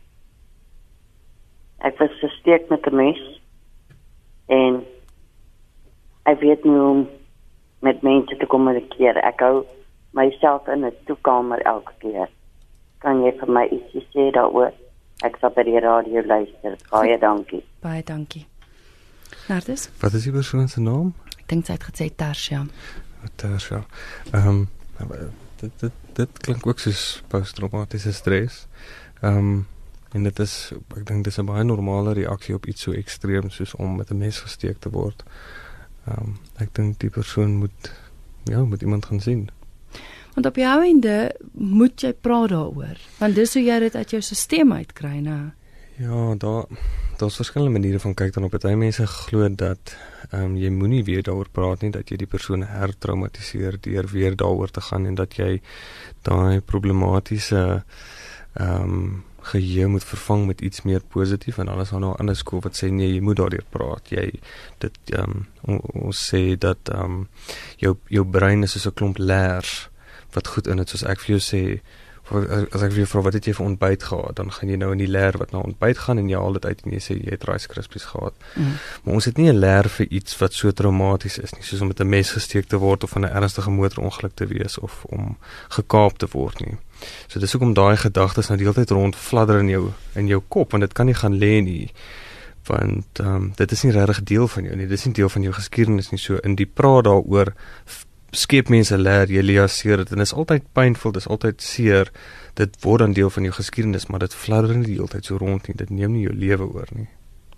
ek 1.86 1.98
was 2.02 2.14
gesteek 2.20 2.68
met 2.70 2.86
'n 2.86 2.96
mes 2.96 3.22
en 4.46 4.82
ek 6.24 6.40
weet 6.40 6.64
nie 6.64 6.78
hoe 6.78 7.06
met 7.86 8.02
mense 8.02 8.36
te 8.36 8.46
kommunikeer. 8.46 9.16
Ek 9.16 9.40
hou 9.40 9.64
myself 10.10 10.66
in 10.68 10.84
'n 10.84 10.92
toekamer 11.06 11.60
elke 11.62 11.92
keer. 11.98 12.28
Kan 12.98 13.22
jy 13.22 13.32
vir 13.38 13.50
my 13.50 13.64
ietsie 13.70 14.06
sê 14.12 14.30
daaroor? 14.32 14.72
Ek 15.24 15.36
sal 15.40 15.50
by 15.50 15.62
die 15.62 15.80
radio 15.80 16.22
luister. 16.22 16.76
Baie 16.90 17.18
dankie. 17.18 17.64
Baie 17.80 18.02
dankie. 18.02 18.46
Nardus? 19.48 19.90
Wat 20.00 20.12
is 20.12 20.24
die 20.24 20.32
persoon 20.32 20.68
se 20.68 20.80
naam? 20.80 21.14
Ek 21.38 21.48
dink 21.48 21.66
sy 21.66 21.72
het 21.72 21.86
gesê 21.88 22.10
Tarsha. 22.16 22.66
Tarsha. 23.36 23.84
Ehm 24.32 24.48
um, 24.48 24.68
dit 25.60 25.80
dit 25.80 25.92
dit 26.12 26.38
klink 26.38 26.66
ook 26.66 26.78
soos 26.78 27.22
posttraumatiese 27.28 28.12
stres. 28.12 28.66
Ehm 29.22 29.38
um, 29.38 29.66
en 30.12 30.22
dit 30.22 30.38
is 30.38 30.72
ek 30.96 31.06
dink 31.06 31.24
dis 31.24 31.38
'n 31.38 31.46
baie 31.46 31.64
normale 31.64 32.12
reaksie 32.12 32.54
op 32.54 32.66
iets 32.66 32.82
so 32.82 32.92
ekstreem 32.92 33.50
soos 33.50 33.74
om 33.74 33.96
met 33.96 34.10
'n 34.10 34.18
mes 34.18 34.38
gesteek 34.38 34.78
te 34.78 34.90
word. 34.90 35.24
Ehm 36.06 36.20
um, 36.22 36.38
ek 36.56 36.74
dink 36.74 37.00
die 37.00 37.10
persoon 37.10 37.56
moet 37.56 37.92
ja, 38.44 38.64
met 38.64 38.82
iemand 38.82 39.06
gaan 39.06 39.20
sien. 39.20 39.50
Want 40.34 40.46
op 40.46 40.56
jou 40.56 40.82
einde 40.82 41.34
moet 41.52 42.00
jy 42.00 42.12
praat 42.12 42.48
daaroor, 42.48 42.98
want 43.18 43.34
dis 43.34 43.54
hoe 43.54 43.62
jy 43.62 43.78
dit 43.78 43.94
uit 43.96 44.10
jou 44.10 44.22
stelsel 44.22 44.72
uitkry, 44.72 45.18
né? 45.18 45.52
Ja, 45.96 46.34
daar 46.34 46.64
daar's 47.16 47.36
verskillende 47.36 47.78
maniere 47.78 47.98
van 47.98 48.14
kyk 48.14 48.32
dan 48.32 48.44
op 48.44 48.50
dit. 48.50 48.62
Mense 48.76 49.06
glo 49.06 49.48
dat 49.54 49.96
ehm 50.30 50.42
um, 50.42 50.56
jy 50.56 50.70
moenie 50.70 51.04
weer 51.04 51.22
daaroor 51.22 51.48
praat 51.52 51.82
nie 51.82 51.90
dat 51.90 52.10
jy 52.10 52.16
die 52.16 52.26
persoon 52.26 52.62
hertraumatiseer 52.62 53.78
deur 53.80 54.06
weer 54.12 54.36
daaroor 54.36 54.70
te 54.70 54.80
gaan 54.80 55.06
en 55.06 55.14
dat 55.14 55.36
jy 55.36 55.60
daai 56.22 56.60
problematiese 56.60 57.84
ehm 58.52 58.82
um, 58.82 59.24
geheue 59.52 59.86
moet 59.86 60.04
vervang 60.04 60.46
met 60.46 60.60
iets 60.60 60.82
meer 60.82 61.02
positief 61.14 61.58
en 61.58 61.68
alles 61.68 61.92
aan 61.92 62.00
nou 62.00 62.12
'n 62.12 62.20
ander 62.20 62.36
skool 62.36 62.60
wat 62.60 62.76
sê 62.76 62.90
nee, 62.90 63.14
jy 63.14 63.20
moet 63.20 63.36
daardeur 63.36 63.64
praat. 63.70 64.10
Jy 64.10 64.32
dit 64.78 64.96
ehm 65.04 65.46
um, 65.64 65.80
ons 66.08 66.18
sê 66.30 66.58
dat 66.58 66.78
ehm 66.88 67.04
um, 67.04 67.28
jou 67.76 67.96
jou 68.08 68.24
brein 68.24 68.62
is 68.62 68.72
soos 68.72 68.86
'n 68.86 68.94
klomp 68.94 69.18
leers 69.18 69.88
wat 70.32 70.46
goed 70.46 70.66
in 70.66 70.76
dit 70.76 70.88
soos 70.88 71.04
ek 71.04 71.20
vir 71.20 71.36
jou 71.36 71.42
sê 71.52 71.80
as 72.26 72.82
ek 72.82 72.90
vir 72.90 73.04
jou 73.04 73.06
vra 73.06 73.20
wat 73.28 73.36
het 73.38 73.46
jy 73.46 73.52
vir 73.54 73.66
ontbyt 73.66 74.02
gehad, 74.02 74.36
dan 74.36 74.50
gaan 74.50 74.70
jy 74.72 74.76
nou 74.76 74.90
in 74.92 74.98
die 74.98 75.10
leer 75.10 75.36
wat 75.38 75.52
na 75.54 75.60
ontbyt 75.62 75.98
gaan 75.98 76.18
en 76.18 76.28
jy 76.28 76.40
haal 76.40 76.58
dit 76.58 76.66
uit 76.66 76.80
en 76.84 76.96
jy 76.96 77.02
sê 77.04 77.18
jy 77.18 77.30
het 77.30 77.46
Rice 77.46 77.70
Krispies 77.70 78.08
gehad. 78.10 78.34
Mm. 78.56 78.72
Maar 79.04 79.14
ons 79.14 79.28
het 79.30 79.38
nie 79.38 79.48
'n 79.52 79.58
leer 79.58 79.88
vir 79.88 80.06
iets 80.10 80.38
wat 80.38 80.52
so 80.52 80.72
traumaties 80.72 81.38
is 81.38 81.54
nie, 81.54 81.62
soos 81.62 81.80
om 81.80 81.88
met 81.88 82.00
'n 82.00 82.08
mes 82.08 82.30
gesteek 82.30 82.66
te 82.66 82.78
word 82.78 83.04
of 83.04 83.10
van 83.10 83.22
'n 83.24 83.30
ernstige 83.30 83.70
motorongeluk 83.70 84.34
te 84.34 84.46
wees 84.46 84.78
of 84.78 85.04
om 85.04 85.36
gekaap 85.68 86.18
te 86.18 86.26
word 86.32 86.60
nie. 86.60 86.76
So 87.28 87.38
dis 87.38 87.52
hoekom 87.52 87.74
daai 87.74 87.96
gedagtes 87.96 88.48
nou 88.48 88.58
die 88.58 88.66
hele 88.66 88.78
tyd 88.80 88.90
rond 88.90 89.16
fladder 89.16 89.58
in 89.58 89.68
jou 89.68 89.92
in 90.14 90.26
jou 90.26 90.42
kop 90.48 90.70
want 90.70 90.82
dit 90.82 90.92
kan 90.92 91.06
nie 91.06 91.14
gaan 91.14 91.38
lê 91.38 91.62
nie. 91.62 91.90
Want 92.66 93.20
ehm 93.20 93.34
um, 93.34 93.52
dit 93.56 93.72
is 93.72 93.82
nie 93.82 93.92
regtig 93.92 94.22
deel 94.22 94.48
van 94.48 94.64
jou 94.64 94.76
nie. 94.76 94.86
Dis 94.86 95.04
nie 95.04 95.14
deel 95.14 95.28
van 95.28 95.42
jou 95.42 95.52
geskiedenis 95.54 96.10
nie. 96.10 96.18
So 96.18 96.36
in 96.42 96.56
die 96.58 96.66
praat 96.66 97.04
daaroor 97.04 97.52
skep 98.32 98.68
mense 98.68 98.96
leer 98.98 99.30
jy 99.30 99.42
leer 99.42 99.68
dit 99.96 100.10
en 100.10 100.22
dit 100.22 100.26
is 100.26 100.34
altyd 100.34 100.64
pynvol, 100.72 101.12
dit 101.12 101.22
is 101.22 101.28
altyd 101.28 101.62
seer. 101.62 102.12
Dit 102.54 102.76
word 102.82 103.00
dan 103.04 103.12
deel 103.12 103.30
van 103.30 103.42
jou 103.42 103.52
geskiedenis, 103.52 104.06
maar 104.06 104.24
dit 104.24 104.34
fladder 104.34 104.76
nie 104.76 104.86
die 104.86 104.96
hele 104.96 105.08
tyd 105.08 105.24
so 105.24 105.36
rond 105.36 105.68
nie. 105.68 105.76
Dit 105.76 105.90
neem 105.90 106.12
nie 106.12 106.22
jou 106.22 106.34
lewe 106.34 106.66
oor 106.72 106.88
nie. 106.92 107.08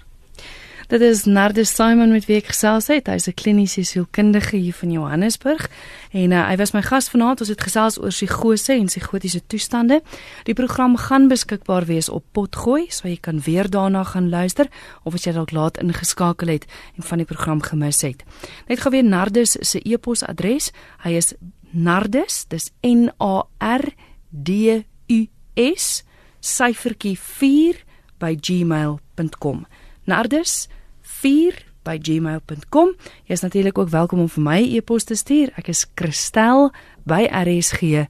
Dit 0.89 1.01
is 1.01 1.25
Nardus 1.25 1.75
Simon 1.75 2.09
met 2.09 2.25
wie 2.25 2.39
ek 2.39 2.47
gesels 2.49 2.87
het. 2.89 3.11
Hy's 3.13 3.29
'n 3.29 3.35
kliniese 3.37 3.83
sielkundige 3.85 4.57
hier 4.57 4.73
van 4.73 4.91
Johannesburg 4.91 5.69
en 6.13 6.31
uh, 6.33 6.49
hy 6.49 6.57
was 6.57 6.73
my 6.73 6.81
gas 6.83 7.11
vanaand. 7.11 7.41
Ons 7.41 7.49
het 7.53 7.61
gesels 7.61 7.99
oor 8.01 8.09
psigose 8.09 8.73
en 8.73 8.87
psigotiese 8.87 9.43
toestande. 9.47 10.01
Die 10.45 10.55
program 10.55 10.97
gaan 10.97 11.29
beskikbaar 11.29 11.85
wees 11.85 12.09
op 12.09 12.25
Potgooi, 12.33 12.87
so 12.89 13.09
jy 13.09 13.19
kan 13.21 13.41
weer 13.41 13.69
daarna 13.69 14.05
gaan 14.05 14.31
luister 14.31 14.67
of 15.05 15.15
as 15.15 15.25
jy 15.25 15.33
dalk 15.33 15.51
laat 15.51 15.77
ingeskakel 15.77 16.49
het 16.49 16.65
en 16.97 17.03
van 17.03 17.19
die 17.19 17.27
program 17.27 17.61
gemis 17.61 18.01
het. 18.01 18.25
Net 18.69 18.81
gou 18.81 18.91
weer 18.91 19.05
Nardus 19.05 19.59
se 19.61 19.81
e-posadres. 19.85 20.73
Hy 21.05 21.11
is 21.11 21.35
Nardus, 21.71 22.47
dis 22.49 22.73
N 22.81 23.13
A 23.21 23.45
R 23.61 23.93
D 24.31 24.85
U 25.09 25.29
S 25.55 26.03
syfertjie 26.41 27.19
4 27.19 27.85
by 28.19 28.39
gmail.com. 28.41 29.67
Nardus 30.09 30.69
4 31.23 31.65
by 31.89 31.97
gmail.com. 31.99 32.95
Jy 33.27 33.33
is 33.39 33.45
natuurlik 33.47 33.79
ook 33.79 33.89
welkom 33.95 34.21
om 34.27 34.29
vir 34.29 34.45
my 34.45 34.61
e-pos 34.77 35.05
te 35.09 35.17
stuur. 35.19 35.53
Ek 35.61 35.69
is 35.73 35.87
Christel 35.95 36.71
by 37.09 37.27
rsg.co.za. 37.31 38.09